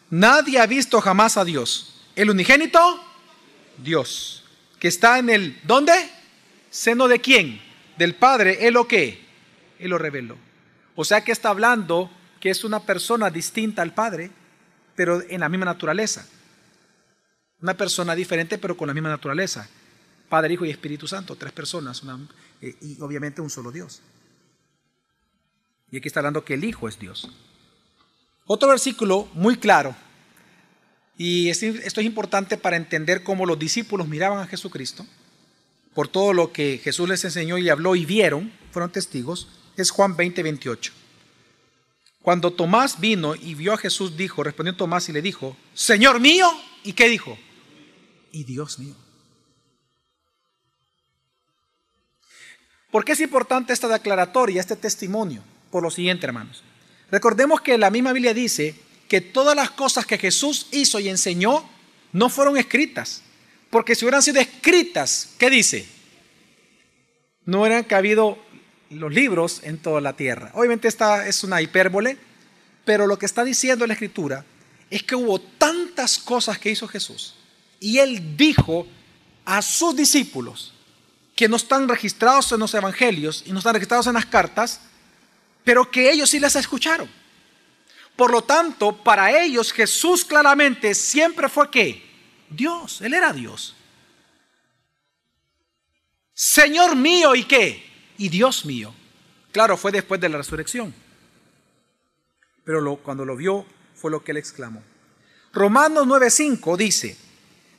nadie 0.10 0.58
ha 0.58 0.66
visto 0.66 1.02
jamás 1.02 1.36
a 1.36 1.44
Dios. 1.44 2.08
El 2.16 2.30
unigénito, 2.30 2.80
Dios, 3.78 4.46
que 4.80 4.88
está 4.88 5.20
en 5.20 5.30
el, 5.30 5.60
¿dónde? 5.64 5.92
Seno 6.70 7.10
de 7.10 7.20
quién? 7.20 7.62
Del 7.98 8.16
Padre, 8.16 8.66
¿él 8.66 8.78
o 8.78 8.88
qué? 8.88 9.28
Él 9.80 9.90
lo 9.90 9.98
reveló. 9.98 10.38
O 10.96 11.04
sea 11.04 11.22
que 11.22 11.34
está 11.34 11.50
hablando 11.50 12.10
que 12.40 12.50
es 12.50 12.64
una 12.64 12.80
persona 12.80 13.30
distinta 13.30 13.82
al 13.82 13.94
Padre, 13.94 14.32
pero 14.96 15.22
en 15.28 15.42
la 15.42 15.50
misma 15.50 15.66
naturaleza. 15.66 16.26
Una 17.62 17.74
persona 17.74 18.16
diferente, 18.16 18.58
pero 18.58 18.78
con 18.78 18.88
la 18.88 18.94
misma 18.94 19.10
naturaleza. 19.10 19.68
Padre, 20.30 20.54
Hijo 20.54 20.66
y 20.66 20.70
Espíritu 20.70 21.08
Santo, 21.08 21.36
tres 21.36 21.52
personas, 21.52 22.02
eh, 22.62 22.76
y 22.82 23.02
obviamente 23.02 23.42
un 23.42 23.50
solo 23.50 23.72
Dios. 23.72 24.02
Y 25.92 25.98
aquí 25.98 26.08
está 26.08 26.20
hablando 26.20 26.46
que 26.46 26.54
el 26.54 26.64
Hijo 26.64 26.88
es 26.88 27.00
Dios. 27.00 27.30
Otro 28.46 28.70
versículo 28.70 29.28
muy 29.34 29.58
claro, 29.58 29.96
y 31.18 31.50
esto 31.50 32.00
es 32.00 32.06
importante 32.06 32.58
para 32.58 32.78
entender 32.78 33.24
cómo 33.24 33.46
los 33.46 33.60
discípulos 33.60 34.08
miraban 34.08 34.40
a 34.40 34.48
Jesucristo, 34.48 35.06
por 35.94 36.08
todo 36.08 36.32
lo 36.32 36.54
que 36.54 36.80
Jesús 36.82 37.10
les 37.10 37.26
enseñó 37.26 37.58
y 37.58 37.68
habló 37.68 37.96
y 37.98 38.06
vieron, 38.06 38.54
fueron 38.72 38.90
testigos, 38.90 39.50
es 39.76 39.92
Juan 39.92 40.16
20, 40.16 40.44
28. 40.44 40.94
Cuando 42.22 42.52
Tomás 42.52 43.00
vino 43.00 43.36
y 43.36 43.54
vio 43.56 43.74
a 43.74 43.78
Jesús, 43.78 44.16
dijo, 44.16 44.44
respondió 44.44 44.76
Tomás 44.76 45.10
y 45.10 45.12
le 45.12 45.22
dijo, 45.22 45.58
Señor 45.74 46.20
mío, 46.20 46.50
¿y 46.84 46.94
qué 46.94 47.10
dijo? 47.10 47.38
Y 48.32 48.46
Dios 48.46 48.80
mío. 48.80 48.96
¿Por 52.92 53.06
qué 53.06 53.12
es 53.12 53.20
importante 53.20 53.74
esta 53.74 53.88
declaratoria, 53.88 54.62
este 54.62 54.76
testimonio? 54.76 55.44
Por 55.72 55.84
lo 55.84 55.92
siguiente, 55.92 56.26
hermanos. 56.26 56.64
Recordemos 57.12 57.62
que 57.62 57.78
la 57.78 57.92
misma 57.92 58.14
Biblia 58.14 58.34
dice 58.34 58.76
que 59.08 59.22
todas 59.22 59.56
las 59.56 59.72
cosas 59.72 60.06
que 60.06 60.18
Jesús 60.18 60.68
hizo 60.72 61.00
y 61.00 61.10
enseñó 61.10 61.68
no 62.12 62.30
fueron 62.30 62.58
escritas. 62.58 63.22
Porque 63.70 63.96
si 63.96 64.06
hubieran 64.06 64.24
sido 64.24 64.40
escritas, 64.40 65.30
¿qué 65.38 65.50
dice? 65.50 65.88
No 67.46 67.62
hubieran 67.62 67.84
cabido 67.84 68.40
los 68.90 69.14
libros 69.14 69.62
en 69.64 69.78
toda 69.78 70.02
la 70.02 70.14
tierra. 70.14 70.52
Obviamente 70.56 70.88
esta 70.88 71.28
es 71.28 71.44
una 71.44 71.62
hipérbole, 71.62 72.18
pero 72.86 73.06
lo 73.06 73.20
que 73.20 73.28
está 73.28 73.44
diciendo 73.44 73.86
la 73.86 73.94
escritura 73.94 74.46
es 74.90 75.04
que 75.04 75.16
hubo 75.16 75.40
tantas 75.40 76.18
cosas 76.18 76.58
que 76.58 76.72
hizo 76.72 76.88
Jesús. 76.88 77.36
Y 77.80 78.00
él 78.00 78.36
dijo 78.36 78.88
a 79.46 79.62
sus 79.62 79.96
discípulos 79.96 80.74
que 81.40 81.48
no 81.48 81.56
están 81.56 81.88
registrados 81.88 82.52
en 82.52 82.60
los 82.60 82.74
evangelios 82.74 83.44
y 83.46 83.54
no 83.54 83.60
están 83.60 83.74
registrados 83.74 84.08
en 84.08 84.16
las 84.16 84.26
cartas, 84.26 84.82
pero 85.64 85.90
que 85.90 86.12
ellos 86.12 86.30
sí 86.30 86.38
las 86.38 86.58
escucharon. 86.58 87.10
Por 88.18 88.30
lo 88.30 88.42
tanto, 88.42 89.02
para 89.02 89.32
ellos 89.42 89.72
Jesús 89.72 90.26
claramente 90.26 90.94
siempre 90.94 91.48
fue 91.48 91.72
que 91.72 92.06
Dios, 92.50 93.00
Él 93.00 93.14
era 93.14 93.32
Dios. 93.32 93.74
Señor 96.34 96.98
mío 96.98 97.34
y 97.34 97.46
qué? 97.46 97.90
Y 98.18 98.28
Dios 98.28 98.66
mío. 98.66 98.94
Claro, 99.54 99.78
fue 99.78 99.94
después 99.94 100.20
de 100.20 100.28
la 100.28 100.40
resurrección. 100.40 100.94
Pero 102.66 102.98
cuando 102.98 103.24
lo 103.24 103.38
vio 103.38 103.66
fue 103.96 104.12
lo 104.12 104.22
que 104.26 104.32
él 104.32 104.38
exclamó. 104.40 104.84
Romanos 105.54 106.06
9:5 106.06 106.76
dice, 106.76 107.18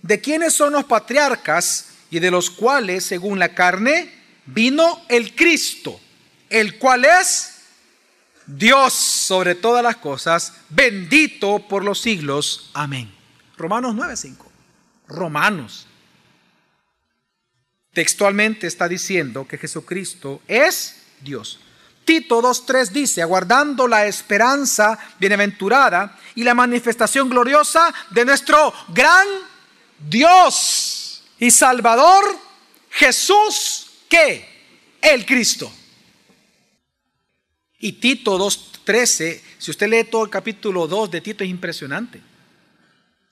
¿de 0.00 0.18
quiénes 0.18 0.54
son 0.54 0.72
los 0.72 0.84
patriarcas 0.84 1.89
y 2.10 2.18
de 2.18 2.30
los 2.30 2.50
cuales, 2.50 3.04
según 3.04 3.38
la 3.38 3.54
carne, 3.54 4.12
vino 4.46 5.02
el 5.08 5.34
Cristo, 5.34 6.00
el 6.48 6.78
cual 6.78 7.04
es 7.04 7.62
Dios 8.46 8.92
sobre 8.92 9.54
todas 9.54 9.82
las 9.82 9.96
cosas, 9.96 10.54
bendito 10.68 11.66
por 11.68 11.84
los 11.84 12.00
siglos. 12.00 12.70
Amén. 12.74 13.12
Romanos 13.56 13.94
9:5. 13.94 14.46
Romanos. 15.06 15.86
Textualmente 17.92 18.66
está 18.66 18.88
diciendo 18.88 19.46
que 19.46 19.58
Jesucristo 19.58 20.42
es 20.46 21.02
Dios. 21.20 21.60
Tito 22.04 22.40
2.3 22.40 22.88
dice, 22.88 23.22
aguardando 23.22 23.86
la 23.86 24.06
esperanza 24.06 24.98
bienaventurada 25.18 26.18
y 26.34 26.42
la 26.42 26.54
manifestación 26.54 27.28
gloriosa 27.28 27.92
de 28.10 28.24
nuestro 28.24 28.72
gran 28.88 29.26
Dios 29.98 30.99
y 31.40 31.50
Salvador 31.50 32.24
Jesús, 32.90 33.86
que 34.08 34.44
el 35.00 35.24
Cristo. 35.24 35.72
Y 37.78 37.92
Tito 37.92 38.38
2.13, 38.38 39.40
si 39.58 39.70
usted 39.70 39.88
lee 39.88 40.04
todo 40.04 40.24
el 40.24 40.30
capítulo 40.30 40.86
2 40.86 41.10
de 41.10 41.20
Tito 41.22 41.42
es 41.42 41.50
impresionante. 41.50 42.20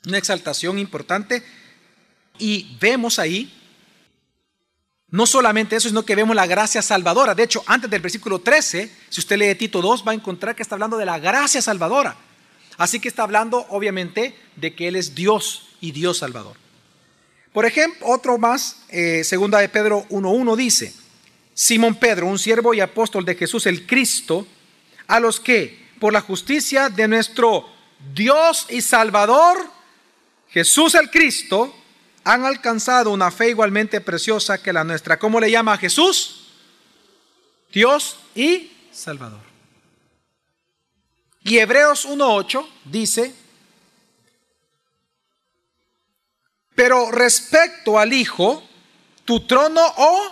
Una 0.07 0.17
exaltación 0.17 0.79
importante. 0.79 1.45
Y 2.39 2.79
vemos 2.81 3.19
ahí, 3.19 3.53
no 5.09 5.27
solamente 5.27 5.77
eso, 5.77 5.89
sino 5.89 6.05
que 6.05 6.15
vemos 6.15 6.35
la 6.35 6.47
gracia 6.47 6.81
salvadora. 6.81 7.35
De 7.35 7.43
hecho, 7.43 7.63
antes 7.67 7.91
del 7.91 8.01
versículo 8.01 8.39
13, 8.39 8.91
si 9.11 9.21
usted 9.21 9.37
lee 9.37 9.55
Tito 9.57 9.83
2, 9.83 10.05
va 10.07 10.13
a 10.13 10.15
encontrar 10.15 10.55
que 10.57 10.63
está 10.63 10.77
hablando 10.77 10.97
de 10.97 11.05
la 11.05 11.19
gracia 11.19 11.61
salvadora. 11.61 12.17
Así 12.79 13.01
que 13.01 13.09
está 13.09 13.25
hablando, 13.25 13.67
obviamente, 13.71 14.39
de 14.55 14.75
que 14.75 14.89
Él 14.89 14.97
es 14.97 15.15
Dios 15.15 15.69
y 15.81 15.91
Dios 15.91 16.19
salvador. 16.19 16.68
Por 17.59 17.67
ejemplo, 17.67 18.07
otro 18.07 18.39
más, 18.39 18.77
eh, 18.89 19.25
segunda 19.25 19.59
de 19.59 19.69
Pedro 19.69 20.07
1.1 20.11 20.55
dice, 20.55 20.95
Simón 21.53 21.97
Pedro, 21.97 22.29
un 22.29 22.39
siervo 22.39 22.73
y 22.73 22.79
apóstol 22.79 23.25
de 23.25 23.35
Jesús 23.35 23.67
el 23.67 23.85
Cristo, 23.85 24.47
a 25.09 25.19
los 25.19 25.41
que, 25.41 25.89
por 25.99 26.13
la 26.13 26.21
justicia 26.21 26.89
de 26.89 27.09
nuestro 27.09 27.69
Dios 28.15 28.67
y 28.71 28.81
Salvador, 28.81 29.59
Jesús 30.51 30.95
el 30.95 31.11
Cristo, 31.11 31.75
han 32.23 32.45
alcanzado 32.45 33.11
una 33.11 33.33
fe 33.33 33.49
igualmente 33.49 34.01
preciosa 34.01 34.63
que 34.63 34.73
la 34.73 34.85
nuestra. 34.85 35.19
¿Cómo 35.19 35.41
le 35.41 35.51
llama 35.51 35.73
a 35.73 35.79
Jesús? 35.79 36.53
Dios 37.73 38.21
y 38.37 38.71
Salvador. 38.93 39.43
Y 41.43 41.59
Hebreos 41.59 42.07
1.8 42.07 42.69
dice, 42.85 43.35
pero 46.79 47.11
respecto 47.11 47.99
al 47.99 48.13
Hijo, 48.13 48.63
tu 49.25 49.49
trono, 49.49 49.83
oh 49.97 50.31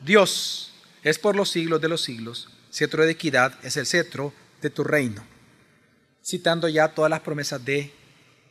Dios 0.00 0.72
es 1.02 1.18
por 1.18 1.36
los 1.36 1.50
siglos 1.50 1.82
de 1.82 1.88
los 1.90 2.00
siglos, 2.00 2.48
cetro 2.70 3.04
de 3.04 3.12
equidad 3.12 3.58
es 3.62 3.76
el 3.76 3.84
cetro 3.84 4.32
de 4.62 4.70
tu 4.70 4.84
reino. 4.84 5.22
Citando 6.24 6.66
ya 6.66 6.94
todas 6.94 7.10
las 7.10 7.20
promesas 7.20 7.62
de 7.62 7.92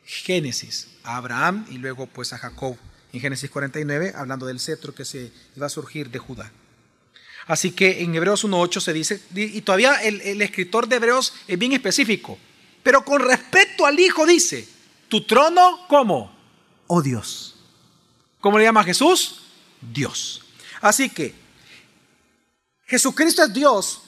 Génesis, 0.05 0.89
a 1.01 1.17
Abraham 1.17 1.65
y 1.71 1.79
luego 1.79 2.05
pues 2.05 2.31
a 2.31 2.37
Jacob 2.37 2.77
en 3.11 3.19
Génesis 3.19 3.49
49, 3.49 4.13
hablando 4.15 4.45
del 4.45 4.59
cetro 4.59 4.93
que 4.93 5.03
se 5.03 5.31
iba 5.55 5.65
a 5.65 5.69
surgir 5.69 6.11
de 6.11 6.19
Judá. 6.19 6.51
Así 7.47 7.71
que 7.71 8.03
en 8.03 8.13
Hebreos 8.13 8.45
1.8 8.45 8.79
se 8.79 8.93
dice, 8.93 9.19
y 9.33 9.61
todavía 9.61 9.95
el, 10.03 10.21
el, 10.21 10.43
escritor 10.43 10.87
de 10.87 10.97
Hebreos 10.97 11.33
es 11.47 11.57
bien 11.57 11.71
específico, 11.71 12.37
pero 12.83 13.03
con 13.03 13.19
respecto 13.19 13.87
al 13.87 13.99
Hijo 13.99 14.27
dice, 14.27 14.67
tu 15.09 15.25
trono, 15.25 15.87
¿cómo? 15.87 16.39
Oh 16.93 17.01
Dios. 17.01 17.55
¿Cómo 18.41 18.59
le 18.59 18.65
llama 18.65 18.81
a 18.81 18.83
Jesús? 18.83 19.43
Dios. 19.79 20.41
Así 20.81 21.09
que 21.09 21.33
Jesucristo 22.85 23.45
es 23.45 23.53
Dios. 23.53 24.01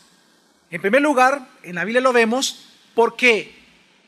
En 0.69 0.81
primer 0.81 1.01
lugar, 1.01 1.47
en 1.63 1.75
la 1.75 1.85
Biblia 1.85 2.01
lo 2.01 2.11
vemos 2.11 2.65
porque 2.93 3.55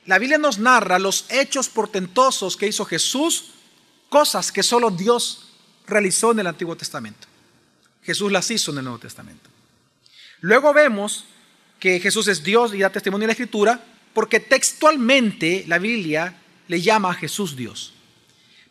la 0.05 0.19
Biblia 0.19 0.37
nos 0.37 0.59
narra 0.59 0.99
los 0.99 1.23
hechos 1.29 1.69
portentosos 1.69 2.57
que 2.57 2.67
hizo 2.67 2.83
Jesús, 2.83 3.53
cosas 4.09 4.51
que 4.51 4.61
solo 4.61 4.91
Dios 4.91 5.53
realizó 5.87 6.33
en 6.33 6.39
el 6.39 6.47
Antiguo 6.47 6.75
Testamento. 6.75 7.29
Jesús 8.03 8.29
las 8.29 8.51
hizo 8.51 8.71
en 8.71 8.79
el 8.79 8.83
Nuevo 8.83 8.99
Testamento. 8.99 9.49
Luego 10.41 10.73
vemos 10.73 11.23
que 11.79 12.01
Jesús 12.01 12.27
es 12.27 12.43
Dios 12.43 12.73
y 12.73 12.79
da 12.79 12.89
testimonio 12.89 13.23
en 13.23 13.29
la 13.29 13.33
Escritura 13.35 13.81
porque 14.13 14.41
textualmente 14.41 15.63
la 15.65 15.77
Biblia 15.77 16.41
le 16.67 16.81
llama 16.81 17.11
a 17.11 17.13
Jesús 17.13 17.55
Dios. 17.55 17.94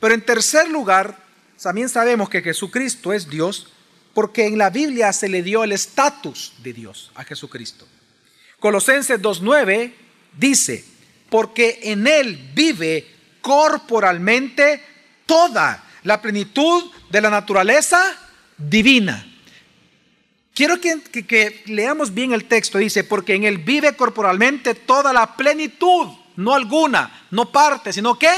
Pero 0.05 0.17
en 0.17 0.21
tercer 0.21 0.69
lugar, 0.69 1.17
también 1.63 1.89
sabemos 1.89 2.29
que 2.29 2.43
Jesucristo 2.43 3.15
es 3.15 3.31
Dios 3.31 3.69
porque 4.13 4.47
en 4.47 4.59
la 4.59 4.69
Biblia 4.69 5.11
se 5.15 5.31
le 5.31 5.43
dio 5.43 5.65
el 5.65 5.73
estatus 5.73 6.53
de 6.63 6.75
Dios 6.75 7.11
a 7.15 7.25
Jesucristo. 7.25 7.89
Colosenses 8.61 9.19
2.9 9.23 9.95
dice, 10.37 10.85
porque 11.31 11.81
en 11.85 12.07
Él 12.07 12.51
vive 12.55 13.09
corporalmente 13.41 14.83
toda 15.25 15.83
la 16.03 16.21
plenitud 16.21 16.91
de 17.09 17.23
la 17.23 17.31
naturaleza 17.31 18.15
divina. 18.59 19.27
Quiero 20.53 20.83
que, 20.83 21.63
leamos 21.65 22.13
bien 22.13 22.35
el 22.35 22.45
texto. 22.45 22.77
Dice, 22.77 23.05
porque 23.05 23.37
en 23.37 23.45
él 23.45 23.57
vive 23.57 23.97
corporalmente 23.97 24.75
toda 24.75 25.15
la 25.15 25.35
plenitud, 25.35 26.09
no 26.37 26.53
alguna, 26.53 27.27
no 27.31 27.51
parte, 27.51 27.91
sino 27.91 28.19
que 28.19 28.29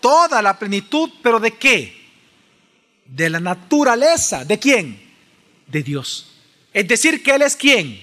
toda 0.00 0.42
la 0.42 0.58
plenitud, 0.58 1.10
pero 1.22 1.40
¿de 1.40 1.52
qué? 1.52 1.96
De 3.06 3.30
la 3.30 3.40
naturaleza. 3.40 4.44
¿De 4.44 4.58
quién? 4.58 5.00
De 5.66 5.82
Dios. 5.82 6.28
Es 6.72 6.86
decir, 6.86 7.22
que 7.22 7.32
Él 7.32 7.42
es 7.42 7.56
quién? 7.56 8.00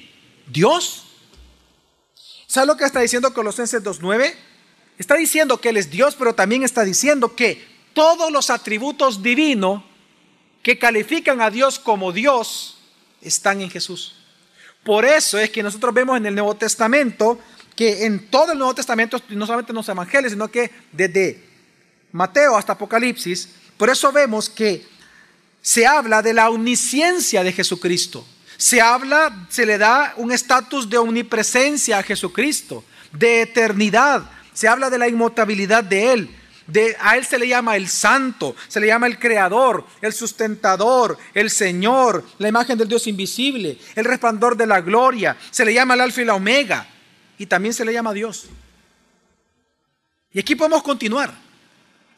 Dios. 0.47 1.05
¿Sabe 2.47 2.67
lo 2.67 2.77
que 2.77 2.85
está 2.85 2.99
diciendo 2.99 3.33
Colosenses 3.33 3.83
2.9? 3.83 4.33
Está 4.97 5.15
diciendo 5.15 5.59
que 5.59 5.69
Él 5.69 5.77
es 5.77 5.89
Dios, 5.89 6.15
pero 6.15 6.33
también 6.35 6.63
está 6.63 6.83
diciendo 6.83 7.35
que 7.35 7.65
todos 7.93 8.31
los 8.31 8.49
atributos 8.49 9.21
divinos 9.21 9.83
que 10.63 10.77
califican 10.77 11.41
a 11.41 11.49
Dios 11.49 11.79
como 11.79 12.11
Dios 12.11 12.77
están 13.21 13.61
en 13.61 13.69
Jesús. 13.69 14.15
Por 14.83 15.05
eso 15.05 15.37
es 15.37 15.49
que 15.49 15.63
nosotros 15.63 15.93
vemos 15.93 16.17
en 16.17 16.25
el 16.25 16.35
Nuevo 16.35 16.55
Testamento 16.55 17.39
que 17.75 18.05
en 18.05 18.29
todo 18.29 18.53
el 18.53 18.57
Nuevo 18.57 18.73
Testamento, 18.73 19.21
no 19.29 19.45
solamente 19.45 19.71
en 19.71 19.75
los 19.75 19.89
evangelios, 19.89 20.31
sino 20.31 20.49
que 20.49 20.71
desde 20.91 21.44
Mateo 22.15 22.55
hasta 22.55 22.71
Apocalipsis, 22.71 23.49
por 23.75 23.89
eso 23.89 24.09
vemos 24.09 24.49
que 24.49 24.87
se 25.61 25.85
habla 25.85 26.21
de 26.21 26.33
la 26.33 26.49
omnisciencia 26.49 27.43
de 27.43 27.51
Jesucristo. 27.51 28.25
Se 28.55 28.79
habla, 28.79 29.47
se 29.49 29.65
le 29.65 29.77
da 29.77 30.13
un 30.15 30.31
estatus 30.31 30.89
de 30.89 30.97
omnipresencia 30.97 31.97
a 31.97 32.03
Jesucristo, 32.03 32.85
de 33.11 33.41
eternidad. 33.41 34.31
Se 34.53 34.69
habla 34.69 34.89
de 34.89 34.97
la 34.97 35.09
inmutabilidad 35.09 35.83
de 35.83 36.13
Él. 36.13 36.35
De, 36.67 36.95
a 37.01 37.17
Él 37.17 37.25
se 37.25 37.37
le 37.37 37.49
llama 37.49 37.75
el 37.75 37.89
santo, 37.89 38.55
se 38.69 38.79
le 38.79 38.87
llama 38.87 39.07
el 39.07 39.19
creador, 39.19 39.85
el 40.01 40.13
sustentador, 40.13 41.17
el 41.33 41.49
Señor, 41.49 42.23
la 42.37 42.47
imagen 42.47 42.77
del 42.77 42.87
Dios 42.87 43.07
invisible, 43.07 43.77
el 43.93 44.05
resplandor 44.05 44.55
de 44.55 44.67
la 44.67 44.79
gloria. 44.79 45.35
Se 45.51 45.65
le 45.65 45.73
llama 45.73 45.95
el 45.95 46.01
alfa 46.01 46.21
y 46.21 46.25
la 46.25 46.35
omega. 46.35 46.87
Y 47.37 47.45
también 47.45 47.73
se 47.73 47.83
le 47.83 47.91
llama 47.91 48.13
Dios. 48.13 48.45
Y 50.31 50.39
aquí 50.39 50.55
podemos 50.55 50.81
continuar. 50.81 51.44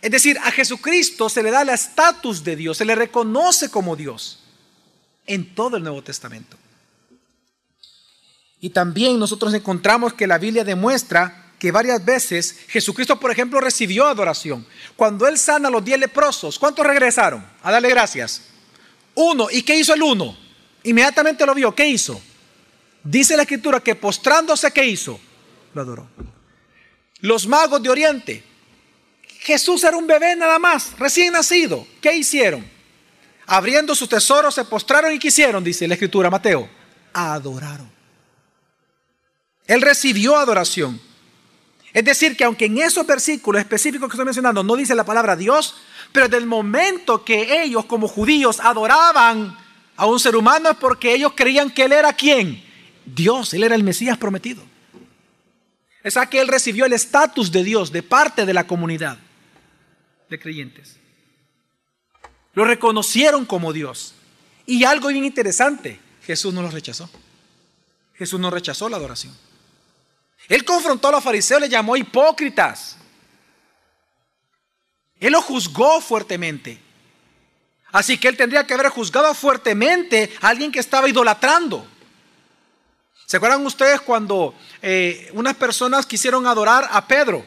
Es 0.02 0.12
decir, 0.12 0.38
a 0.40 0.52
Jesucristo 0.52 1.30
se 1.30 1.42
le 1.42 1.52
da 1.52 1.64
el 1.64 1.70
estatus 1.70 2.44
de 2.44 2.56
Dios, 2.56 2.78
se 2.78 2.86
le 2.86 2.96
reconoce 2.96 3.70
como 3.70 3.96
Dios 3.96 4.40
en 5.26 5.54
todo 5.56 5.78
el 5.78 5.84
Nuevo 5.84 6.04
Testamento. 6.04 6.58
Y 8.60 8.70
también 8.70 9.20
nosotros 9.20 9.54
encontramos 9.54 10.14
que 10.14 10.28
la 10.28 10.38
Biblia 10.38 10.64
demuestra 10.64 11.54
que 11.60 11.72
varias 11.72 12.04
veces 12.04 12.56
Jesucristo, 12.68 13.20
por 13.20 13.32
ejemplo, 13.32 13.60
recibió 13.60 14.06
adoración. 14.06 14.66
Cuando 14.96 15.28
Él 15.28 15.38
sana 15.38 15.68
a 15.68 15.72
los 15.72 15.84
diez 15.84 16.00
leprosos, 16.00 16.58
¿cuántos 16.60 16.86
regresaron? 16.86 17.46
A 17.64 17.72
darle 17.72 17.90
gracias. 17.90 18.44
Uno. 19.16 19.48
¿Y 19.52 19.64
qué 19.64 19.78
hizo 19.78 19.94
el 19.94 20.04
uno? 20.04 20.38
Inmediatamente 20.84 21.46
lo 21.46 21.56
vio. 21.56 21.74
¿Qué 21.74 21.88
hizo? 21.88 22.22
Dice 23.04 23.36
la 23.36 23.44
escritura 23.44 23.80
que 23.80 23.96
postrándose, 23.96 24.72
¿qué 24.72 24.86
hizo? 24.86 25.20
Lo 25.74 25.82
adoró. 25.82 26.08
Los 27.22 27.48
magos 27.48 27.82
de 27.82 27.90
Oriente. 27.90 28.44
Jesús 29.48 29.84
era 29.84 29.98
un 29.98 30.06
bebé 30.06 30.36
nada 30.36 30.60
más, 30.60 30.92
recién 31.00 31.34
nacido. 31.34 31.88
¿Qué 32.02 32.16
hicieron? 32.16 32.78
abriendo 33.48 33.96
sus 33.96 34.10
tesoros, 34.10 34.54
se 34.54 34.66
postraron 34.66 35.14
y 35.14 35.20
quisieron, 35.20 35.64
dice 35.64 35.88
la 35.88 35.96
escritura 35.96 36.30
Mateo, 36.30 36.70
adoraron. 37.14 37.90
Él 39.66 39.82
recibió 39.82 40.38
adoración. 40.38 41.02
Es 41.94 42.04
decir, 42.04 42.38
que 42.38 42.44
aunque 42.44 42.66
en 42.66 42.78
esos 42.78 43.08
versículos 43.08 43.60
específicos 43.60 44.08
que 44.08 44.14
estoy 44.14 44.26
mencionando 44.26 44.64
no 44.64 44.76
dice 44.76 44.94
la 44.94 45.06
palabra 45.06 45.36
Dios, 45.36 45.76
pero 46.12 46.28
del 46.28 46.46
momento 46.46 47.24
que 47.24 47.64
ellos 47.64 47.86
como 47.86 48.08
judíos 48.08 48.60
adoraban 48.60 49.58
a 49.96 50.06
un 50.06 50.20
ser 50.20 50.36
humano 50.36 50.70
es 50.70 50.78
porque 50.78 51.14
ellos 51.14 51.32
creían 51.36 51.72
que 51.72 51.84
Él 51.84 51.94
era 51.94 52.14
quién? 52.14 52.64
Dios, 53.06 53.54
Él 53.54 53.64
era 53.64 53.76
el 53.76 53.84
Mesías 53.84 54.18
prometido. 54.18 54.62
Es 56.04 56.16
que 56.30 56.40
Él 56.40 56.48
recibió 56.48 56.86
el 56.86 56.94
estatus 56.94 57.52
de 57.52 57.64
Dios 57.64 57.92
de 57.92 58.04
parte 58.04 58.46
de 58.46 58.54
la 58.54 58.68
comunidad 58.68 59.18
de 60.30 60.40
creyentes. 60.40 60.98
Lo 62.54 62.66
reconocieron 62.66 63.46
como 63.46 63.74
Dios. 63.74 64.14
Y 64.66 64.84
algo 64.84 65.10
bien 65.10 65.26
interesante, 65.26 66.00
Jesús 66.24 66.54
no 66.54 66.62
los 66.62 66.74
rechazó. 66.74 67.10
Jesús 68.16 68.40
no 68.40 68.50
rechazó 68.50 68.90
la 68.90 68.98
adoración. 68.98 69.36
Él 70.50 70.66
confrontó 70.66 71.10
a 71.10 71.12
los 71.12 71.24
fariseos, 71.24 71.62
le 71.62 71.70
llamó 71.70 71.96
hipócritas. 71.96 72.98
Él 75.20 75.34
los 75.34 75.44
juzgó 75.44 76.02
fuertemente. 76.02 76.80
Así 77.92 78.18
que 78.18 78.28
él 78.28 78.38
tendría 78.38 78.66
que 78.66 78.74
haber 78.74 78.90
juzgado 78.90 79.34
fuertemente 79.34 80.32
a 80.42 80.50
alguien 80.50 80.72
que 80.72 80.80
estaba 80.80 81.08
idolatrando. 81.08 81.86
¿Se 83.26 83.38
acuerdan 83.38 83.66
ustedes 83.66 84.02
cuando 84.02 84.56
eh, 84.82 85.30
unas 85.34 85.56
personas 85.56 86.06
quisieron 86.06 86.48
adorar 86.48 86.88
a 86.92 87.08
Pedro? 87.08 87.46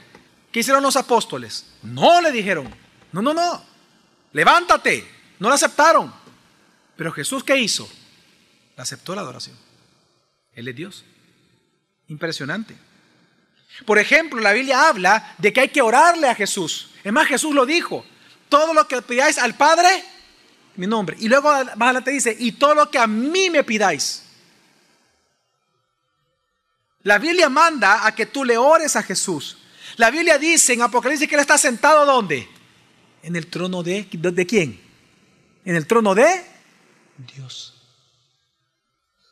¿Qué 0.53 0.61
hicieron 0.61 0.83
los 0.83 0.97
apóstoles? 0.97 1.67
No 1.83 2.21
le 2.21 2.33
dijeron. 2.33 2.73
No, 3.13 3.23
no, 3.23 3.35
no 3.35 3.71
levántate. 4.33 5.09
No 5.39 5.49
la 5.49 5.55
aceptaron. 5.55 6.13
Pero 6.97 7.13
Jesús, 7.13 7.45
¿qué 7.45 7.57
hizo? 7.57 7.91
aceptó 8.77 9.15
la 9.15 9.21
adoración. 9.21 9.57
Él 10.55 10.69
es 10.69 10.75
Dios. 10.75 11.05
Impresionante. 12.09 12.75
Por 13.85 13.99
ejemplo, 13.99 14.41
la 14.41 14.55
Biblia 14.55 14.89
habla 14.89 15.35
de 15.37 15.53
que 15.53 15.61
hay 15.61 15.69
que 15.69 15.83
orarle 15.83 16.29
a 16.29 16.35
Jesús. 16.35 16.91
Es 17.05 17.13
más, 17.13 17.29
Jesús 17.29 17.55
lo 17.55 17.67
dijo. 17.67 18.07
Todo 18.49 18.73
lo 18.73 18.89
que 18.89 19.03
pidáis 19.03 19.37
al 19.37 19.55
Padre, 19.55 20.03
mi 20.77 20.87
nombre. 20.87 21.15
Y 21.21 21.29
luego 21.29 21.51
más 21.51 21.77
adelante 21.79 22.11
dice, 22.11 22.35
y 22.39 22.53
todo 22.53 22.75
lo 22.75 22.91
que 22.91 22.99
a 22.99 23.07
mí 23.07 23.51
me 23.51 23.65
pidáis. 23.65 24.23
La 27.03 27.19
Biblia 27.19 27.51
manda 27.51 28.07
a 28.07 28.15
que 28.15 28.25
tú 28.25 28.45
le 28.45 28.57
ores 28.57 28.97
a 28.97 29.03
Jesús. 29.03 29.59
La 29.97 30.11
Biblia 30.11 30.39
dice 30.39 30.73
en 30.73 30.83
Apocalipsis 30.83 31.29
que 31.29 31.35
Él 31.35 31.41
está 31.41 31.59
sentado 31.59 32.05
¿dónde? 32.07 32.49
en 33.23 33.37
el 33.37 33.47
trono 33.47 33.83
de, 33.83 34.07
de 34.11 34.47
quién? 34.47 34.81
En 35.65 35.77
el 35.77 35.87
trono 35.87 36.15
de 36.15 36.43
Dios. 37.35 37.75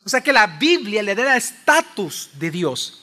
O 0.05 0.09
sea 0.09 0.21
que 0.21 0.33
la 0.33 0.47
Biblia 0.47 1.03
le 1.03 1.14
da 1.14 1.33
el 1.33 1.38
estatus 1.38 2.31
de 2.35 2.51
Dios. 2.51 3.03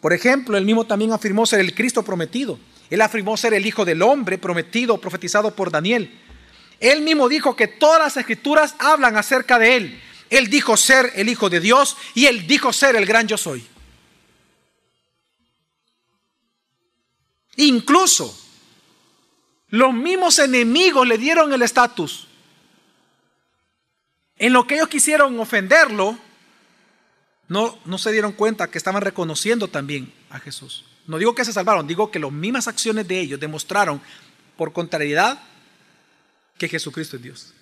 Por 0.00 0.12
ejemplo, 0.12 0.56
él 0.56 0.64
mismo 0.64 0.86
también 0.86 1.12
afirmó 1.12 1.44
ser 1.44 1.60
el 1.60 1.74
Cristo 1.74 2.02
prometido. 2.02 2.58
Él 2.88 3.00
afirmó 3.02 3.36
ser 3.36 3.54
el 3.54 3.66
Hijo 3.66 3.84
del 3.84 4.02
Hombre 4.02 4.38
prometido, 4.38 4.98
profetizado 4.98 5.54
por 5.54 5.70
Daniel. 5.70 6.18
Él 6.80 7.02
mismo 7.02 7.28
dijo 7.28 7.54
que 7.54 7.68
todas 7.68 8.00
las 8.00 8.16
escrituras 8.16 8.74
hablan 8.78 9.16
acerca 9.16 9.58
de 9.58 9.76
él. 9.76 10.02
Él 10.30 10.48
dijo 10.48 10.76
ser 10.76 11.12
el 11.14 11.28
Hijo 11.28 11.50
de 11.50 11.60
Dios 11.60 11.96
y 12.14 12.26
él 12.26 12.46
dijo 12.46 12.72
ser 12.72 12.96
el 12.96 13.04
gran 13.04 13.28
yo 13.28 13.36
soy. 13.36 13.66
Incluso 17.60 18.34
los 19.68 19.92
mismos 19.92 20.38
enemigos 20.38 21.06
le 21.06 21.18
dieron 21.18 21.52
el 21.52 21.60
estatus. 21.60 22.26
En 24.38 24.54
lo 24.54 24.66
que 24.66 24.76
ellos 24.76 24.88
quisieron 24.88 25.38
ofenderlo, 25.38 26.18
no, 27.48 27.78
no 27.84 27.98
se 27.98 28.12
dieron 28.12 28.32
cuenta 28.32 28.70
que 28.70 28.78
estaban 28.78 29.02
reconociendo 29.02 29.68
también 29.68 30.10
a 30.30 30.40
Jesús. 30.40 30.86
No 31.06 31.18
digo 31.18 31.34
que 31.34 31.44
se 31.44 31.52
salvaron, 31.52 31.86
digo 31.86 32.10
que 32.10 32.18
las 32.18 32.32
mismas 32.32 32.66
acciones 32.66 33.06
de 33.06 33.20
ellos 33.20 33.38
demostraron 33.38 34.00
por 34.56 34.72
contrariedad 34.72 35.38
que 36.56 36.66
Jesucristo 36.66 37.16
es 37.16 37.22
Dios. 37.22 37.54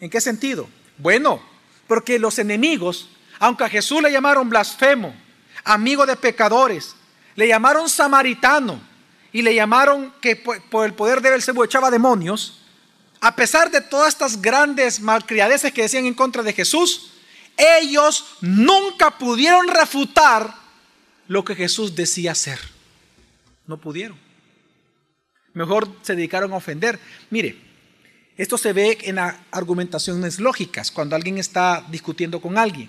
¿En 0.00 0.08
qué 0.08 0.22
sentido? 0.22 0.70
Bueno, 0.96 1.42
porque 1.86 2.18
los 2.18 2.38
enemigos, 2.38 3.10
aunque 3.38 3.64
a 3.64 3.68
Jesús 3.68 4.00
le 4.00 4.10
llamaron 4.10 4.48
blasfemo, 4.48 5.14
amigo 5.64 6.06
de 6.06 6.16
pecadores, 6.16 6.96
le 7.36 7.46
llamaron 7.46 7.90
samaritano, 7.90 8.93
y 9.34 9.42
le 9.42 9.52
llamaron 9.52 10.14
que 10.20 10.36
por 10.36 10.86
el 10.86 10.94
poder 10.94 11.20
de 11.20 11.28
Belcebú 11.28 11.64
echaba 11.64 11.90
demonios, 11.90 12.60
a 13.20 13.34
pesar 13.34 13.68
de 13.68 13.80
todas 13.80 14.10
estas 14.10 14.40
grandes 14.40 15.00
malcriadeces 15.00 15.72
que 15.72 15.82
decían 15.82 16.06
en 16.06 16.14
contra 16.14 16.44
de 16.44 16.52
Jesús, 16.52 17.14
ellos 17.56 18.36
nunca 18.40 19.18
pudieron 19.18 19.66
refutar 19.66 20.54
lo 21.26 21.44
que 21.44 21.56
Jesús 21.56 21.96
decía 21.96 22.32
ser. 22.36 22.60
No 23.66 23.80
pudieron. 23.80 24.16
Mejor 25.52 25.88
se 26.02 26.14
dedicaron 26.14 26.52
a 26.52 26.56
ofender. 26.56 27.00
Mire, 27.30 27.58
esto 28.36 28.56
se 28.56 28.72
ve 28.72 28.98
en 29.02 29.18
argumentaciones 29.18 30.38
lógicas, 30.38 30.92
cuando 30.92 31.16
alguien 31.16 31.38
está 31.38 31.84
discutiendo 31.90 32.40
con 32.40 32.56
alguien. 32.56 32.88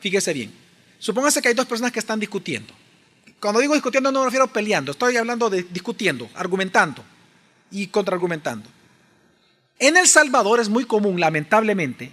Fíjese 0.00 0.32
bien. 0.32 0.52
Supóngase 0.98 1.40
que 1.40 1.46
hay 1.46 1.54
dos 1.54 1.66
personas 1.66 1.92
que 1.92 2.00
están 2.00 2.18
discutiendo. 2.18 2.74
Cuando 3.40 3.60
digo 3.60 3.74
discutiendo 3.74 4.10
no 4.10 4.20
me 4.20 4.24
refiero 4.26 4.44
a 4.44 4.52
peleando, 4.52 4.92
estoy 4.92 5.16
hablando 5.16 5.50
de 5.50 5.62
discutiendo, 5.62 6.28
argumentando 6.34 7.04
y 7.70 7.86
contraargumentando. 7.88 8.68
En 9.78 9.96
El 9.96 10.06
Salvador 10.06 10.60
es 10.60 10.68
muy 10.68 10.84
común, 10.84 11.20
lamentablemente, 11.20 12.10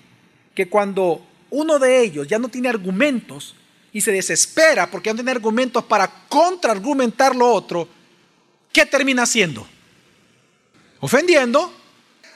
que 0.53 0.67
cuando 0.67 1.25
uno 1.49 1.79
de 1.79 2.01
ellos 2.01 2.27
ya 2.27 2.39
no 2.39 2.49
tiene 2.49 2.69
argumentos 2.69 3.55
y 3.93 4.01
se 4.01 4.11
desespera 4.11 4.89
porque 4.89 5.09
no 5.11 5.15
tiene 5.15 5.31
argumentos 5.31 5.83
para 5.85 6.07
contraargumentar 6.27 7.35
lo 7.35 7.51
otro, 7.51 7.87
¿qué 8.71 8.85
termina 8.85 9.23
haciendo? 9.23 9.65
Ofendiendo 10.99 11.73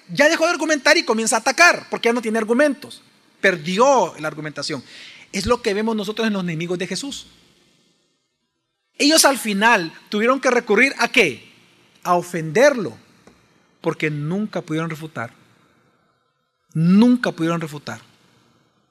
ya 0.09 0.29
dejó 0.29 0.45
de 0.45 0.51
argumentar 0.51 0.97
y 0.97 1.03
comienza 1.03 1.35
a 1.35 1.39
atacar, 1.39 1.87
porque 1.89 2.07
ya 2.07 2.13
no 2.13 2.21
tiene 2.21 2.37
argumentos. 2.37 3.01
Perdió 3.41 4.13
la 4.19 4.27
argumentación. 4.27 4.83
Es 5.31 5.45
lo 5.45 5.61
que 5.61 5.73
vemos 5.73 5.95
nosotros 5.95 6.27
en 6.27 6.33
los 6.33 6.43
enemigos 6.43 6.77
de 6.77 6.87
Jesús. 6.87 7.27
Ellos 8.97 9.25
al 9.25 9.37
final 9.37 9.93
tuvieron 10.09 10.39
que 10.39 10.49
recurrir 10.49 10.93
a 10.97 11.07
qué? 11.09 11.51
A 12.03 12.15
ofenderlo, 12.15 12.97
porque 13.81 14.09
nunca 14.09 14.61
pudieron 14.61 14.89
refutar, 14.89 15.31
nunca 16.73 17.31
pudieron 17.31 17.61
refutar 17.61 18.01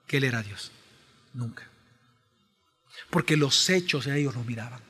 que 0.07 0.19
Él 0.19 0.25
era 0.25 0.43
Dios. 0.43 0.71
Nunca. 1.35 1.69
Porque 3.11 3.37
los 3.37 3.69
hechos 3.69 4.07
ellos 4.07 4.35
los 4.35 4.47
miraban. 4.47 4.81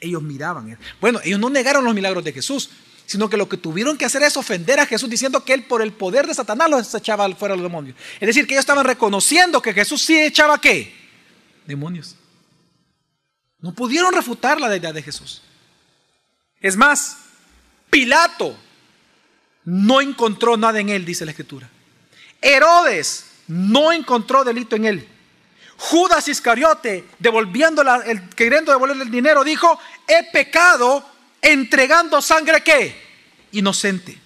Ellos 0.00 0.22
miraban. 0.22 0.78
Bueno, 1.00 1.20
ellos 1.24 1.38
no 1.38 1.50
negaron 1.50 1.84
los 1.84 1.94
milagros 1.94 2.24
de 2.24 2.32
Jesús, 2.32 2.70
sino 3.06 3.28
que 3.28 3.36
lo 3.36 3.48
que 3.48 3.56
tuvieron 3.56 3.98
que 3.98 4.04
hacer 4.04 4.22
es 4.22 4.36
ofender 4.36 4.80
a 4.80 4.86
Jesús 4.86 5.08
diciendo 5.10 5.44
que 5.44 5.52
él 5.52 5.64
por 5.64 5.82
el 5.82 5.92
poder 5.92 6.26
de 6.26 6.34
Satanás 6.34 6.70
los 6.70 6.94
echaba 6.94 7.28
fuera 7.34 7.54
los 7.54 7.62
demonios. 7.62 7.96
Es 8.18 8.26
decir, 8.26 8.46
que 8.46 8.54
ellos 8.54 8.62
estaban 8.62 8.84
reconociendo 8.84 9.60
que 9.60 9.72
Jesús 9.72 10.02
sí 10.02 10.18
echaba 10.18 10.60
qué? 10.60 10.94
Demonios. 11.66 12.16
No 13.62 13.72
pudieron 13.72 14.12
refutar 14.12 14.60
la 14.60 14.68
deidad 14.68 14.92
de 14.92 15.02
Jesús. 15.02 15.40
Es 16.60 16.76
más, 16.76 17.16
Pilato 17.88 18.56
no 19.64 20.00
encontró 20.00 20.56
nada 20.56 20.80
en 20.80 20.88
él, 20.88 21.04
dice 21.04 21.24
la 21.24 21.30
escritura. 21.30 21.70
Herodes 22.40 23.26
no 23.46 23.92
encontró 23.92 24.44
delito 24.44 24.76
en 24.76 24.84
él. 24.84 25.08
Judas 25.76 26.28
Iscariote, 26.28 27.08
devolviendo 27.18 27.82
el, 27.82 28.28
queriendo 28.30 28.72
devolverle 28.72 29.04
el 29.04 29.10
dinero, 29.10 29.44
dijo, 29.44 29.78
he 30.06 30.24
pecado 30.30 31.04
entregando 31.40 32.20
sangre 32.20 32.62
que 32.62 32.96
inocente. 33.52 34.18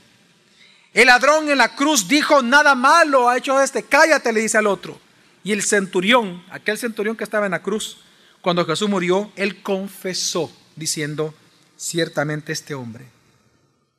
El 0.92 1.07
ladrón 1.07 1.51
en 1.51 1.59
la 1.59 1.75
cruz 1.75 2.09
dijo, 2.09 2.40
nada 2.42 2.75
malo 2.75 3.29
ha 3.29 3.37
hecho 3.37 3.61
este, 3.61 3.83
cállate, 3.83 4.33
le 4.33 4.40
dice 4.40 4.59
al 4.59 4.66
otro. 4.66 4.99
Y 5.44 5.53
el 5.53 5.62
centurión, 5.62 6.44
aquel 6.51 6.79
centurión 6.79 7.16
que 7.16 7.25
estaba 7.25 7.46
en 7.46 7.53
la 7.53 7.62
cruz, 7.62 7.99
cuando 8.47 8.65
Jesús 8.65 8.89
murió, 8.89 9.33
él 9.35 9.61
confesó, 9.61 10.57
diciendo, 10.77 11.35
ciertamente 11.77 12.53
este 12.53 12.77
hombre 12.77 13.05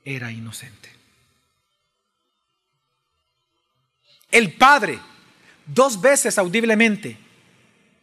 era 0.06 0.32
inocente. 0.32 0.90
El 4.32 4.54
Padre, 4.54 5.02
dos 5.66 6.00
veces 6.00 6.38
audiblemente, 6.38 7.18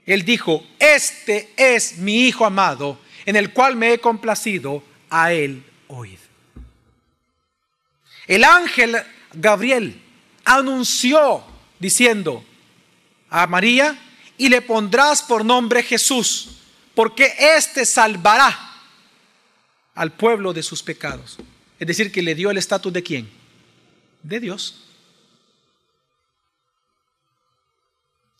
él 0.05 0.27
dijo, 0.27 0.63
este 0.79 1.51
es 1.57 1.97
mi 1.97 2.27
Hijo 2.27 2.45
amado, 2.45 3.01
en 3.25 3.37
el 3.37 3.55
cual 3.55 3.75
me 3.75 3.95
he 3.95 3.99
complacido, 3.99 4.85
a 5.09 5.33
él 5.33 5.65
oíd. 5.89 6.19
El 8.27 8.45
ángel 8.45 8.99
Gabriel 9.33 9.99
anunció 10.45 11.43
diciendo 11.79 12.45
a 13.31 13.47
María, 13.47 13.99
y 14.45 14.51
le 14.51 14.61
pondrás 14.61 15.23
por 15.23 15.43
nombre 15.43 15.83
Jesús, 15.83 16.51
porque 16.95 17.33
éste 17.57 17.87
salvará 17.87 18.55
al 19.95 20.13
pueblo 20.13 20.53
de 20.53 20.63
sus 20.63 20.83
pecados. 20.83 21.39
Es 21.79 21.87
decir, 21.87 22.13
que 22.13 22.21
le 22.21 22.35
dio 22.35 22.51
el 22.51 22.59
estatus 22.59 22.93
de 22.93 23.03
quién? 23.03 23.31
De 24.23 24.41
Dios. 24.41 24.85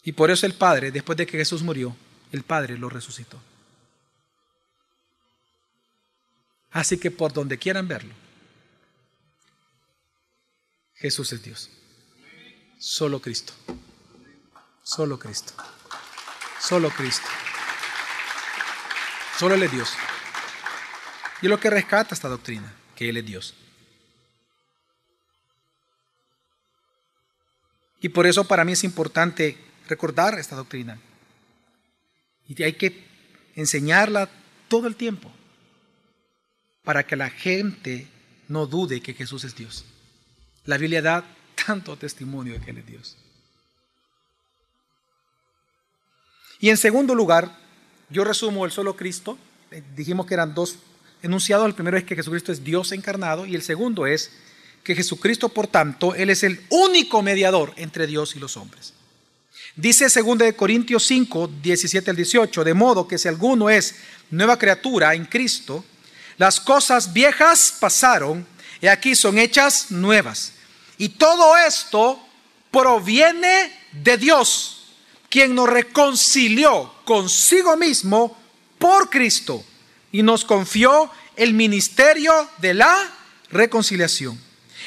Y 0.03 0.13
por 0.13 0.31
eso 0.31 0.45
el 0.45 0.53
Padre, 0.53 0.91
después 0.91 1.17
de 1.17 1.27
que 1.27 1.39
Jesús 1.39 1.63
murió, 1.63 1.97
el 2.33 2.43
Padre 2.43 2.77
lo 2.77 2.91
resucitó. 2.91 3.41
Así 6.71 6.99
que 6.99 7.11
por 7.11 7.33
donde 7.33 7.57
quieran 7.57 7.89
verlo, 7.89 8.13
Jesús 10.97 11.33
es 11.33 11.43
Dios. 11.43 11.71
Solo 12.79 13.23
Cristo. 13.23 13.55
Solo 14.83 15.19
Cristo. 15.19 15.55
Solo 16.65 16.89
Cristo. 16.89 17.27
Solo 19.39 19.55
Él 19.55 19.65
es 19.65 19.73
Dios. 19.73 19.93
Y 21.43 21.49
lo 21.49 21.61
que 21.61 21.69
rescata 21.69 22.15
esta 22.15 22.29
doctrina, 22.29 22.73
que 22.97 23.11
Él 23.11 23.19
es 23.19 23.27
Dios. 23.27 23.55
Y 28.01 28.09
por 28.09 28.27
eso 28.27 28.45
para 28.45 28.65
mí 28.65 28.73
es 28.73 28.83
importante 28.83 29.59
recordar 29.89 30.39
esta 30.39 30.57
doctrina. 30.57 30.99
Y 32.49 32.63
hay 32.63 32.73
que 32.75 33.07
enseñarla 33.57 34.31
todo 34.69 34.87
el 34.87 34.97
tiempo 34.97 35.31
para 36.83 37.07
que 37.07 37.17
la 37.17 37.29
gente 37.29 38.09
no 38.49 38.67
dude 38.67 39.03
que 39.03 39.13
Jesús 39.13 39.45
es 39.45 39.55
Dios. 39.55 39.85
La 40.65 40.79
Biblia 40.79 41.03
da 41.03 41.25
tanto 41.67 41.97
testimonio 41.99 42.55
de 42.55 42.61
que 42.61 42.71
Él 42.71 42.79
es 42.79 42.87
Dios. 42.87 43.24
Y 46.65 46.71
en 46.71 46.79
segundo 46.79 47.15
lugar, 47.15 47.55
yo 48.09 48.25
resumo 48.25 48.65
el 48.65 48.73
solo 48.73 48.97
Cristo. 48.97 49.37
Eh, 49.71 49.83
dijimos 49.95 50.25
que 50.25 50.33
eran 50.33 50.55
dos 50.55 50.77
enunciados. 51.23 51.67
El 51.67 51.75
primero 51.75 51.99
es 51.99 52.05
que 52.05 52.17
Jesucristo 52.17 52.53
es 52.53 52.65
Dios 52.65 52.93
encarnado 52.93 53.45
y 53.45 53.55
el 53.55 53.61
segundo 53.61 54.07
es 54.07 54.31
que 54.83 54.95
Jesucristo, 54.95 55.51
por 55.51 55.67
tanto, 55.67 56.15
Él 56.15 56.31
es 56.31 56.43
el 56.43 56.65
único 56.71 57.21
mediador 57.21 57.75
entre 57.77 58.07
Dios 58.07 58.35
y 58.35 58.39
los 58.39 58.57
hombres. 58.57 58.95
Dice 59.77 60.07
2 60.09 60.55
Corintios 60.57 61.05
5, 61.05 61.51
17 61.63 62.11
al 62.11 62.17
18, 62.17 62.65
de 62.65 62.73
modo 62.73 63.07
que 63.07 63.19
si 63.19 63.29
alguno 63.29 63.69
es 63.69 63.97
nueva 64.31 64.59
criatura 64.59 65.15
en 65.15 65.27
Cristo, 65.27 65.85
las 66.39 66.61
cosas 66.61 67.13
viejas 67.13 67.75
pasaron 67.79 68.47
y 68.81 68.87
aquí 68.87 69.15
son 69.15 69.37
hechas 69.37 69.91
nuevas. 69.91 70.55
Y 70.97 71.11
todo 71.11 71.59
esto 71.59 72.27
proviene 72.71 73.71
de 73.93 74.17
Dios, 74.17 74.74
quien 75.35 75.53
nos 75.53 75.69
reconcilió 75.69 76.93
consigo 77.05 77.77
mismo 77.77 78.39
por 78.79 79.11
Cristo 79.11 79.65
y 80.13 80.23
nos 80.23 80.45
confió 80.45 81.11
el 81.35 81.55
ministerio 81.55 82.33
de 82.59 82.73
la 82.73 82.97
reconciliación. 83.51 84.41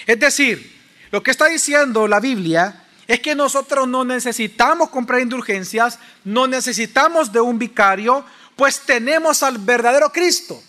Es 0.05 0.17
decir, 0.17 0.79
lo 1.11 1.21
que 1.21 1.31
está 1.31 1.47
diciendo 1.47 2.07
la 2.07 2.21
Biblia 2.21 2.85
es 3.07 3.19
que 3.19 3.35
nosotros 3.35 3.89
no 3.89 4.05
necesitamos 4.05 4.89
comprar 4.89 5.19
indulgencias, 5.19 5.99
no 6.23 6.47
necesitamos 6.47 7.33
de 7.33 7.41
un 7.41 7.59
vicario, 7.59 8.23
pues 8.55 8.79
tenemos 8.79 9.43
al 9.43 9.57
verdadero 9.57 10.13
Cristo. 10.13 10.63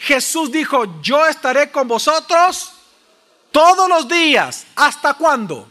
Jesús 0.00 0.52
dijo, 0.52 1.00
yo 1.00 1.26
estaré 1.26 1.70
con 1.70 1.88
vosotros 1.88 2.74
todos 3.52 3.88
los 3.88 4.06
días. 4.06 4.66
¿Hasta 4.76 5.14
cuándo? 5.14 5.66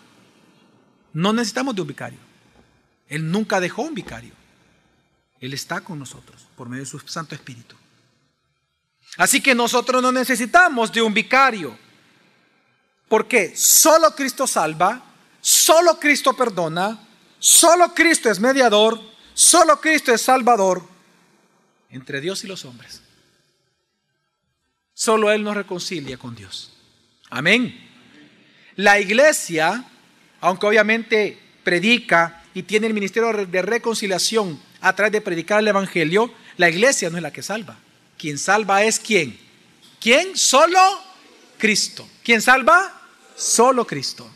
No 1.13 1.31
necesitamos 1.31 1.75
de 1.75 1.81
un 1.83 1.87
vicario. 1.87 2.28
Él 3.09 3.29
nunca 3.29 3.59
dejó 3.59 3.81
un 3.81 3.95
vicario. 3.95 4.33
Él 5.41 5.53
está 5.53 5.81
con 5.81 5.99
nosotros 5.99 6.47
por 6.55 6.69
medio 6.69 6.83
de 6.83 6.89
su 6.89 6.99
Santo 6.99 7.35
Espíritu. 7.35 7.75
Así 9.17 9.41
que 9.41 9.55
nosotros 9.55 10.01
no 10.01 10.11
necesitamos 10.11 10.91
de 10.93 11.01
un 11.01 11.13
vicario. 11.13 11.77
Porque 13.07 13.55
solo 13.55 14.15
Cristo 14.15 14.45
salva, 14.45 15.03
solo 15.41 15.99
Cristo 15.99 16.35
perdona, 16.35 16.99
solo 17.39 17.93
Cristo 17.95 18.29
es 18.29 18.39
mediador, 18.39 19.01
solo 19.33 19.81
Cristo 19.81 20.13
es 20.13 20.21
salvador 20.21 20.87
entre 21.89 22.21
Dios 22.21 22.43
y 22.43 22.47
los 22.47 22.65
hombres. 22.65 23.01
Solo 24.93 25.31
Él 25.31 25.43
nos 25.43 25.55
reconcilia 25.55 26.17
con 26.17 26.35
Dios. 26.35 26.73
Amén. 27.31 27.87
La 28.75 28.99
iglesia, 28.99 29.83
aunque 30.41 30.67
obviamente 30.67 31.41
predica 31.63 32.38
y 32.53 32.63
tiene 32.63 32.87
el 32.87 32.93
ministerio 32.93 33.31
de 33.45 33.61
reconciliación 33.61 34.59
a 34.81 34.95
través 34.95 35.11
de 35.11 35.21
predicar 35.21 35.59
el 35.59 35.67
Evangelio, 35.67 36.33
la 36.57 36.69
iglesia 36.69 37.09
no 37.09 37.17
es 37.17 37.23
la 37.23 37.31
que 37.31 37.43
salva. 37.43 37.77
Quien 38.17 38.37
salva 38.37 38.83
es 38.83 38.99
quién. 38.99 39.39
¿Quién? 39.99 40.35
Solo 40.35 40.79
Cristo. 41.57 42.07
¿Quién 42.23 42.41
salva? 42.41 43.01
Solo 43.35 43.85
Cristo. 43.85 44.29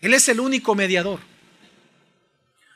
Él 0.00 0.14
es 0.14 0.28
el 0.28 0.40
único 0.40 0.74
mediador. 0.74 1.20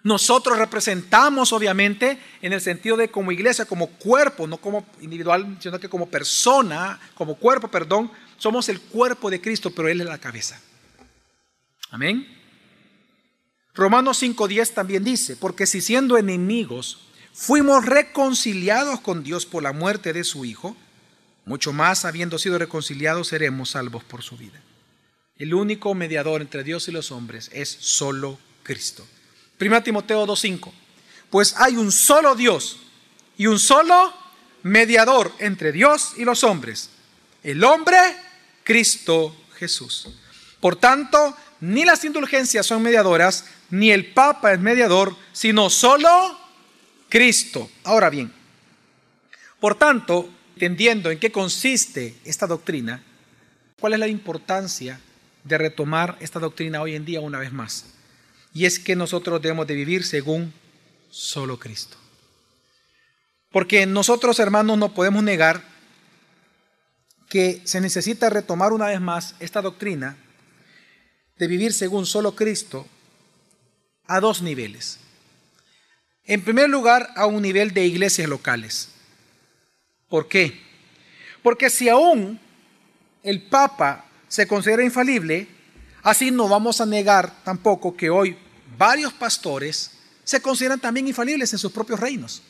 Nosotros 0.03 0.59
representamos, 0.59 1.53
obviamente, 1.53 2.19
en 2.41 2.53
el 2.53 2.61
sentido 2.61 2.97
de 2.97 3.09
como 3.09 3.31
iglesia, 3.31 3.67
como 3.67 3.87
cuerpo, 3.87 4.49
no 4.49 4.57
como 4.57 4.85
individual, 5.01 5.57
sino 5.61 5.79
que 5.79 5.89
como 5.89 6.09
persona, 6.09 6.99
como 7.15 7.37
cuerpo, 7.37 7.69
perdón, 7.69 8.11
somos 8.37 8.69
el 8.69 8.81
cuerpo 8.81 9.31
de 9.31 9.41
Cristo, 9.41 9.71
pero 9.71 9.89
Él 9.89 10.01
es 10.01 10.07
la 10.09 10.19
cabeza. 10.19 10.61
Amén. 11.91 12.42
Romanos 13.75 14.23
5.10 14.23 14.75
también 14.75 15.05
dice, 15.05 15.37
porque 15.37 15.67
si 15.67 15.81
siendo 15.81 16.19
enemigos 16.19 16.99
fuimos 17.33 17.87
reconciliados 17.87 19.01
con 19.01 19.23
Dios 19.23 19.47
por 19.47 19.63
la 19.63 19.73
muerte 19.73 20.13
de 20.13 20.25
su 20.25 20.45
Hijo, 20.45 20.77
mucho 21.45 21.73
más 21.73 22.05
habiendo 22.05 22.39
sido 22.39 22.59
reconciliados 22.59 23.29
seremos 23.29 23.71
salvos 23.71 24.05
por 24.05 24.23
su 24.23 24.37
vida. 24.37 24.61
El 25.39 25.55
único 25.55 25.95
mediador 25.95 26.41
entre 26.43 26.63
Dios 26.63 26.87
y 26.89 26.93
los 26.93 27.11
hombres 27.11 27.51
es 27.53 27.69
solo 27.69 28.39
Cristo. 28.63 29.07
1 29.61 29.83
Timoteo 29.83 30.27
2.5. 30.27 30.71
Pues 31.31 31.55
hay 31.57 31.77
un 31.77 31.91
solo 31.91 32.35
Dios 32.35 32.79
y 33.39 33.47
un 33.47 33.59
solo 33.59 34.13
mediador 34.63 35.33
entre 35.39 35.73
Dios 35.73 36.13
y 36.17 36.25
los 36.25 36.45
hombres, 36.45 36.91
el 37.43 37.65
hombre 37.65 37.97
Cristo 38.63 39.35
Jesús. 39.57 40.09
Por 40.61 40.77
tanto, 40.77 41.37
ni 41.63 41.85
las 41.85 42.05
indulgencias 42.05 42.67
son 42.67 42.83
mediadoras, 42.83 43.47
ni 43.71 43.93
el 43.93 44.13
Papa 44.13 44.53
es 44.53 44.59
mediador, 44.59 45.17
sino 45.33 45.71
solo 45.71 46.37
Cristo. 47.09 47.71
Ahora 47.85 48.11
bien, 48.11 48.33
por 49.61 49.77
tanto, 49.77 50.29
entendiendo 50.57 51.13
en 51.13 51.21
qué 51.21 51.31
consiste 51.31 52.17
esta 52.25 52.49
doctrina, 52.49 53.05
¿cuál 53.79 53.93
es 53.93 54.01
la 54.01 54.09
importancia 54.09 55.01
de 55.45 55.57
retomar 55.57 56.17
esta 56.19 56.41
doctrina 56.41 56.83
hoy 56.83 56.97
en 56.97 57.05
día 57.05 57.21
una 57.21 57.39
vez 57.39 57.53
más? 57.53 57.85
Y 58.53 58.67
es 58.67 58.81
que 58.81 58.97
nosotros 58.97 59.41
debemos 59.41 59.69
de 59.69 59.75
vivir 59.75 60.05
según 60.05 60.53
solo 61.11 61.61
Cristo. 61.61 61.97
Porque 63.53 63.87
nosotros, 63.87 64.41
hermanos, 64.41 64.79
no 64.79 64.95
podemos 64.95 65.23
negar 65.23 65.63
que 67.29 67.63
se 67.65 67.81
necesita 67.81 68.31
retomar 68.31 68.73
una 68.73 68.87
vez 68.87 69.01
más 69.01 69.37
esta 69.39 69.63
doctrina 69.63 70.17
de 71.39 71.47
vivir 71.47 71.73
según 71.73 72.07
solo 72.07 72.35
Cristo 72.35 72.87
a 74.07 74.21
dos 74.21 74.43
niveles. 74.43 74.99
En 76.25 76.43
primer 76.43 76.69
lugar, 76.69 77.11
a 77.17 77.27
un 77.27 77.43
nivel 77.43 77.73
de 77.73 77.85
iglesias 77.85 78.29
locales. 78.29 78.89
¿Por 80.09 80.29
qué? 80.29 80.61
Porque 81.43 81.71
si 81.71 81.89
aún 81.89 82.39
el 83.23 83.43
Papa 83.43 84.05
se 84.29 84.47
considera 84.47 84.85
infalible, 84.85 85.49
así 86.03 86.31
no 86.31 86.49
vamos 86.49 86.81
a 86.81 86.87
negar 86.87 87.43
tampoco 87.45 87.97
que 87.97 88.11
hoy 88.11 88.37
varios 88.79 89.13
pastores 89.13 89.93
se 90.25 90.41
consideran 90.41 90.81
también 90.81 91.09
infalibles 91.09 91.53
en 91.53 91.59
sus 91.59 91.73
propios 91.73 91.99
reinos. 91.99 92.43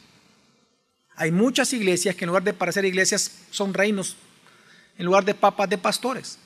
Hay 1.15 1.31
muchas 1.31 1.73
iglesias 1.73 2.17
que 2.17 2.25
en 2.25 2.29
lugar 2.29 2.43
de 2.43 2.53
parecer 2.53 2.85
iglesias 2.85 3.31
son 3.51 3.75
reinos, 3.75 4.17
en 4.99 5.07
lugar 5.07 5.25
de 5.25 5.35
papas 5.35 5.69
de 5.69 5.79
pastores. 5.79 6.39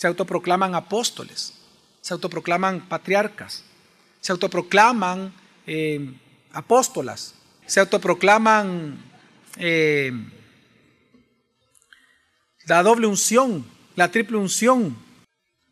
Se 0.00 0.06
autoproclaman 0.06 0.74
apóstoles, 0.74 1.52
se 2.00 2.14
autoproclaman 2.14 2.88
patriarcas, 2.88 3.64
se 4.22 4.32
autoproclaman 4.32 5.30
eh, 5.66 6.14
apóstolas, 6.52 7.34
se 7.66 7.80
autoproclaman 7.80 8.96
eh, 9.58 10.10
la 12.64 12.82
doble 12.82 13.08
unción, 13.08 13.66
la 13.94 14.10
triple 14.10 14.38
unción, 14.38 14.96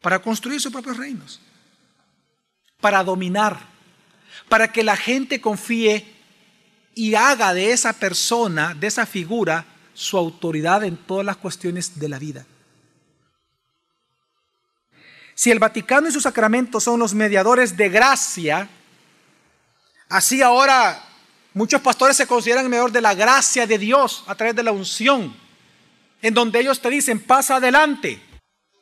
para 0.02 0.20
construir 0.20 0.60
sus 0.60 0.72
propios 0.72 0.98
reinos, 0.98 1.40
para 2.82 3.02
dominar, 3.02 3.58
para 4.50 4.70
que 4.70 4.82
la 4.82 4.98
gente 4.98 5.40
confíe 5.40 6.04
y 6.94 7.14
haga 7.14 7.54
de 7.54 7.72
esa 7.72 7.94
persona, 7.94 8.74
de 8.74 8.88
esa 8.88 9.06
figura, 9.06 9.64
su 9.94 10.18
autoridad 10.18 10.84
en 10.84 10.98
todas 10.98 11.24
las 11.24 11.38
cuestiones 11.38 11.98
de 11.98 12.10
la 12.10 12.18
vida. 12.18 12.44
Si 15.38 15.52
el 15.52 15.60
Vaticano 15.60 16.08
y 16.08 16.10
sus 16.10 16.24
sacramentos 16.24 16.82
son 16.82 16.98
los 16.98 17.14
mediadores 17.14 17.76
de 17.76 17.88
gracia, 17.88 18.68
así 20.08 20.42
ahora 20.42 21.00
muchos 21.54 21.80
pastores 21.80 22.16
se 22.16 22.26
consideran 22.26 22.68
mediador 22.68 22.90
de 22.90 23.00
la 23.00 23.14
gracia 23.14 23.64
de 23.64 23.78
Dios 23.78 24.24
a 24.26 24.34
través 24.34 24.56
de 24.56 24.64
la 24.64 24.72
unción, 24.72 25.32
en 26.22 26.34
donde 26.34 26.58
ellos 26.58 26.80
te 26.80 26.90
dicen, 26.90 27.20
pasa 27.20 27.54
adelante, 27.54 28.20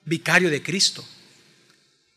vicario 0.06 0.48
de 0.48 0.62
Cristo. 0.62 1.04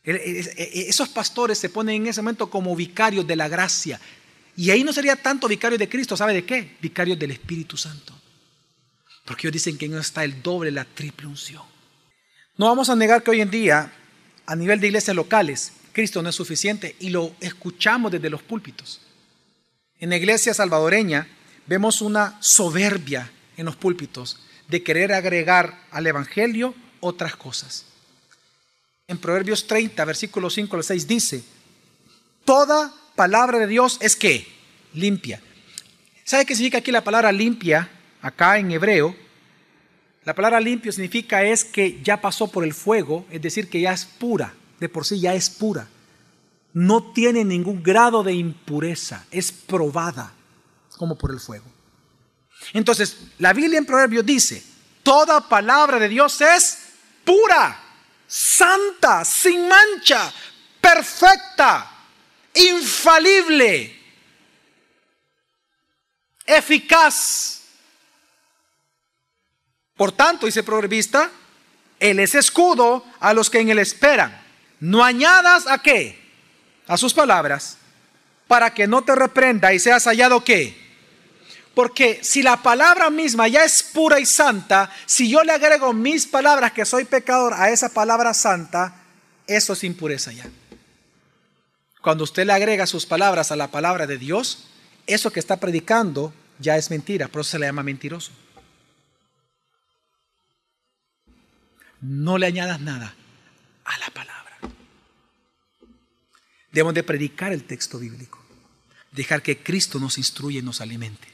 Esos 0.05 1.09
pastores 1.09 1.57
se 1.57 1.67
ponen 1.67 2.03
en 2.03 2.07
ese 2.07 2.21
momento 2.21 2.49
como 2.49 2.73
vicarios 2.77 3.27
de 3.27 3.35
la 3.35 3.49
gracia. 3.49 3.99
Y 4.55 4.71
ahí 4.71 4.85
no 4.85 4.93
sería 4.93 5.17
tanto 5.17 5.49
vicario 5.49 5.77
de 5.77 5.89
Cristo, 5.89 6.15
¿sabe 6.15 6.33
de 6.33 6.45
qué? 6.45 6.77
Vicario 6.79 7.17
del 7.17 7.31
Espíritu 7.31 7.75
Santo. 7.75 8.17
Porque 9.25 9.47
ellos 9.47 9.55
dicen 9.55 9.77
que 9.77 9.89
no 9.89 9.99
está 9.99 10.23
el 10.23 10.41
doble, 10.41 10.71
la 10.71 10.85
triple 10.85 11.27
unción. 11.27 11.63
No 12.55 12.67
vamos 12.67 12.89
a 12.89 12.95
negar 12.95 13.21
que 13.21 13.31
hoy 13.31 13.41
en 13.41 13.51
día, 13.51 13.91
a 14.49 14.55
nivel 14.55 14.79
de 14.79 14.87
iglesias 14.87 15.15
locales, 15.15 15.73
Cristo 15.91 16.23
no 16.23 16.29
es 16.29 16.35
suficiente 16.35 16.95
y 16.99 17.11
lo 17.11 17.35
escuchamos 17.39 18.11
desde 18.11 18.31
los 18.31 18.41
púlpitos. 18.41 18.99
En 19.99 20.09
la 20.09 20.17
iglesia 20.17 20.55
salvadoreña 20.55 21.27
vemos 21.67 22.01
una 22.01 22.35
soberbia 22.41 23.31
en 23.57 23.67
los 23.67 23.75
púlpitos 23.75 24.39
de 24.67 24.81
querer 24.81 25.13
agregar 25.13 25.85
al 25.91 26.07
Evangelio 26.07 26.73
otras 26.99 27.35
cosas. 27.35 27.85
En 29.07 29.19
Proverbios 29.19 29.67
30, 29.67 30.03
versículo 30.03 30.49
5 30.49 30.77
al 30.77 30.83
6 30.83 31.07
dice, 31.07 31.43
toda 32.43 32.91
palabra 33.15 33.59
de 33.59 33.67
Dios 33.67 33.99
es 34.01 34.15
que 34.15 34.47
limpia. 34.95 35.39
¿Sabe 36.23 36.47
qué 36.47 36.55
significa 36.55 36.79
aquí 36.79 36.91
la 36.91 37.03
palabra 37.03 37.31
limpia? 37.31 37.87
Acá 38.23 38.57
en 38.57 38.71
hebreo, 38.71 39.15
la 40.23 40.35
palabra 40.35 40.59
limpio 40.59 40.91
significa 40.91 41.43
es 41.43 41.63
que 41.63 42.01
ya 42.03 42.21
pasó 42.21 42.47
por 42.47 42.63
el 42.63 42.73
fuego, 42.73 43.25
es 43.31 43.41
decir, 43.41 43.69
que 43.69 43.81
ya 43.81 43.93
es 43.93 44.05
pura, 44.05 44.53
de 44.79 44.89
por 44.89 45.05
sí 45.05 45.19
ya 45.19 45.33
es 45.33 45.49
pura. 45.49 45.87
No 46.73 47.11
tiene 47.13 47.43
ningún 47.43 47.81
grado 47.81 48.23
de 48.23 48.33
impureza, 48.33 49.25
es 49.31 49.51
probada 49.51 50.33
como 50.97 51.17
por 51.17 51.31
el 51.31 51.39
fuego. 51.39 51.65
Entonces, 52.73 53.17
la 53.37 53.53
Biblia 53.53 53.79
en 53.79 53.85
Proverbios 53.85 54.25
dice, 54.25 54.63
toda 55.01 55.47
palabra 55.47 55.97
de 55.97 56.09
Dios 56.09 56.41
es 56.41 56.77
pura, 57.23 57.79
santa, 58.27 59.23
sin 59.25 59.67
mancha, 59.67 60.31
perfecta 60.81 61.95
infalible, 62.53 63.95
eficaz. 66.45 67.58
Por 69.99 70.13
tanto, 70.13 70.45
dice 70.45 70.61
el 70.61 70.65
proverbista, 70.65 71.29
Él 71.99 72.19
es 72.19 72.33
escudo 72.33 73.03
a 73.19 73.33
los 73.33 73.49
que 73.49 73.59
en 73.59 73.67
Él 73.67 73.79
esperan. 73.79 74.41
No 74.79 75.03
añadas 75.03 75.67
a 75.67 75.79
qué? 75.79 76.17
A 76.87 76.95
sus 76.95 77.13
palabras, 77.13 77.75
para 78.47 78.73
que 78.73 78.87
no 78.87 79.03
te 79.03 79.13
reprenda 79.13 79.73
y 79.73 79.79
seas 79.79 80.05
hallado 80.05 80.41
qué. 80.41 80.73
Porque 81.75 82.21
si 82.23 82.41
la 82.41 82.63
palabra 82.63 83.09
misma 83.09 83.49
ya 83.49 83.65
es 83.65 83.83
pura 83.83 84.21
y 84.21 84.25
santa, 84.25 84.89
si 85.05 85.29
yo 85.29 85.43
le 85.43 85.51
agrego 85.51 85.91
mis 85.91 86.25
palabras 86.25 86.71
que 86.71 86.85
soy 86.85 87.03
pecador 87.03 87.53
a 87.53 87.69
esa 87.69 87.89
palabra 87.89 88.33
santa, 88.33 89.03
eso 89.47 89.73
es 89.73 89.83
impureza 89.83 90.31
ya. 90.31 90.45
Cuando 92.01 92.23
usted 92.23 92.45
le 92.45 92.53
agrega 92.53 92.87
sus 92.87 93.05
palabras 93.05 93.51
a 93.51 93.57
la 93.57 93.67
palabra 93.67 94.07
de 94.07 94.17
Dios, 94.17 94.69
eso 95.07 95.29
que 95.29 95.41
está 95.41 95.57
predicando 95.57 96.31
ya 96.57 96.77
es 96.77 96.89
mentira, 96.89 97.27
por 97.27 97.41
eso 97.41 97.51
se 97.51 97.59
le 97.59 97.65
llama 97.65 97.83
mentiroso. 97.83 98.31
No 102.01 102.37
le 102.37 102.47
añadas 102.47 102.79
nada 102.79 103.13
a 103.85 103.97
la 103.99 104.09
palabra. 104.11 104.57
Debemos 106.71 106.93
de 106.93 107.03
predicar 107.03 107.51
el 107.51 107.63
texto 107.63 107.99
bíblico, 107.99 108.39
dejar 109.11 109.41
que 109.41 109.57
Cristo 109.57 109.99
nos 109.99 110.17
instruya 110.17 110.59
y 110.59 110.63
nos 110.63 110.81
alimente, 110.81 111.27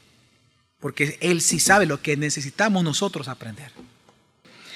porque 0.79 1.17
Él 1.21 1.41
sí 1.41 1.59
sabe 1.59 1.85
lo 1.85 2.01
que 2.01 2.15
necesitamos 2.15 2.83
nosotros 2.83 3.27
aprender. 3.27 3.71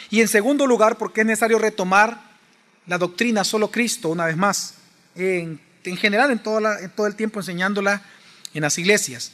Y 0.09 0.21
en 0.21 0.27
segundo 0.27 0.67
lugar, 0.67 0.97
porque 0.97 1.21
es 1.21 1.27
necesario 1.27 1.59
retomar 1.59 2.37
la 2.87 2.97
doctrina 2.97 3.43
solo 3.43 3.71
Cristo 3.71 4.09
una 4.09 4.25
vez 4.25 4.35
más 4.35 4.75
en 5.15 5.69
en 5.83 5.97
general 5.97 6.31
en, 6.31 6.39
todo 6.39 7.07
el 7.07 7.15
tiempo 7.15 7.39
enseñándola 7.39 8.01
en 8.53 8.61
las 8.61 8.77
iglesias, 8.77 9.31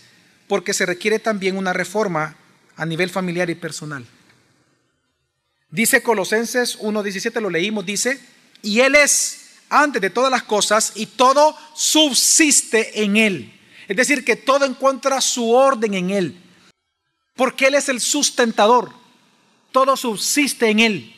porque 0.47 0.73
se 0.73 0.85
requiere 0.85 1.19
también 1.19 1.57
una 1.57 1.73
reforma 1.73 2.35
a 2.75 2.85
nivel 2.85 3.09
familiar 3.09 3.49
y 3.49 3.55
personal. 3.55 4.05
Dice 5.75 6.01
Colosenses 6.01 6.79
1.17, 6.79 7.41
lo 7.41 7.49
leímos, 7.49 7.85
dice, 7.85 8.19
y 8.61 8.79
Él 8.79 8.95
es 8.95 9.57
antes 9.69 10.01
de 10.01 10.09
todas 10.09 10.31
las 10.31 10.43
cosas 10.43 10.93
y 10.95 11.05
todo 11.05 11.55
subsiste 11.75 13.03
en 13.03 13.17
Él. 13.17 13.59
Es 13.87 13.97
decir, 13.97 14.23
que 14.23 14.35
todo 14.35 14.65
encuentra 14.65 15.19
su 15.19 15.51
orden 15.51 15.93
en 15.93 16.09
Él, 16.09 16.41
porque 17.35 17.67
Él 17.67 17.75
es 17.75 17.89
el 17.89 17.99
sustentador, 17.99 18.91
todo 19.71 19.97
subsiste 19.97 20.69
en 20.69 20.79
Él, 20.79 21.15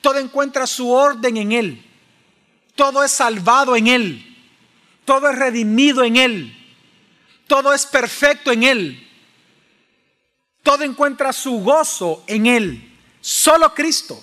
todo 0.00 0.18
encuentra 0.18 0.66
su 0.66 0.90
orden 0.90 1.36
en 1.36 1.52
Él, 1.52 1.84
todo 2.74 3.04
es 3.04 3.12
salvado 3.12 3.76
en 3.76 3.86
Él. 3.86 4.28
Todo 5.04 5.28
es 5.30 5.36
redimido 5.36 6.04
en 6.04 6.16
Él. 6.16 6.56
Todo 7.46 7.72
es 7.72 7.86
perfecto 7.86 8.52
en 8.52 8.62
Él. 8.62 9.08
Todo 10.62 10.84
encuentra 10.84 11.32
su 11.32 11.60
gozo 11.60 12.24
en 12.26 12.46
Él. 12.46 12.91
Solo 13.22 13.72
Cristo. 13.72 14.22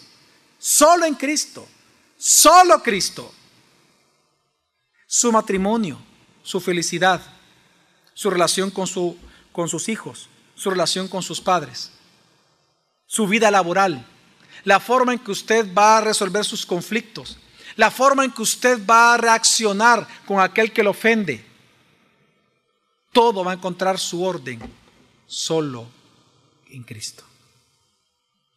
Solo 0.60 1.06
en 1.06 1.16
Cristo. 1.16 1.68
Solo 2.18 2.84
Cristo. 2.84 3.34
Su 5.08 5.32
matrimonio, 5.32 5.98
su 6.44 6.60
felicidad, 6.60 7.22
su 8.14 8.30
relación 8.30 8.70
con, 8.70 8.86
su, 8.86 9.18
con 9.52 9.68
sus 9.70 9.90
hijos, 9.90 10.28
su 10.54 10.70
relación 10.70 11.08
con 11.08 11.24
sus 11.24 11.42
padres, 11.42 11.90
su 13.08 13.26
vida 13.26 13.50
laboral, 13.50 14.06
la 14.66 14.80
forma 14.80 15.14
en 15.14 15.20
que 15.20 15.32
usted 15.32 15.74
va 15.74 15.98
a 15.98 16.02
resolver 16.02 16.46
sus 16.46 16.66
conflictos, 16.66 17.38
la 17.76 17.90
forma 17.90 18.26
en 18.26 18.32
que 18.32 18.42
usted 18.42 18.86
va 18.86 19.14
a 19.14 19.18
reaccionar 19.18 20.08
con 20.28 20.40
aquel 20.40 20.72
que 20.72 20.84
lo 20.84 20.92
ofende. 20.92 21.44
Todo 23.12 23.44
va 23.44 23.52
a 23.52 23.56
encontrar 23.56 23.98
su 23.98 24.24
orden 24.24 24.60
solo 25.26 25.88
en 26.70 26.84
Cristo. 26.84 27.29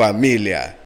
família. 0.00 0.79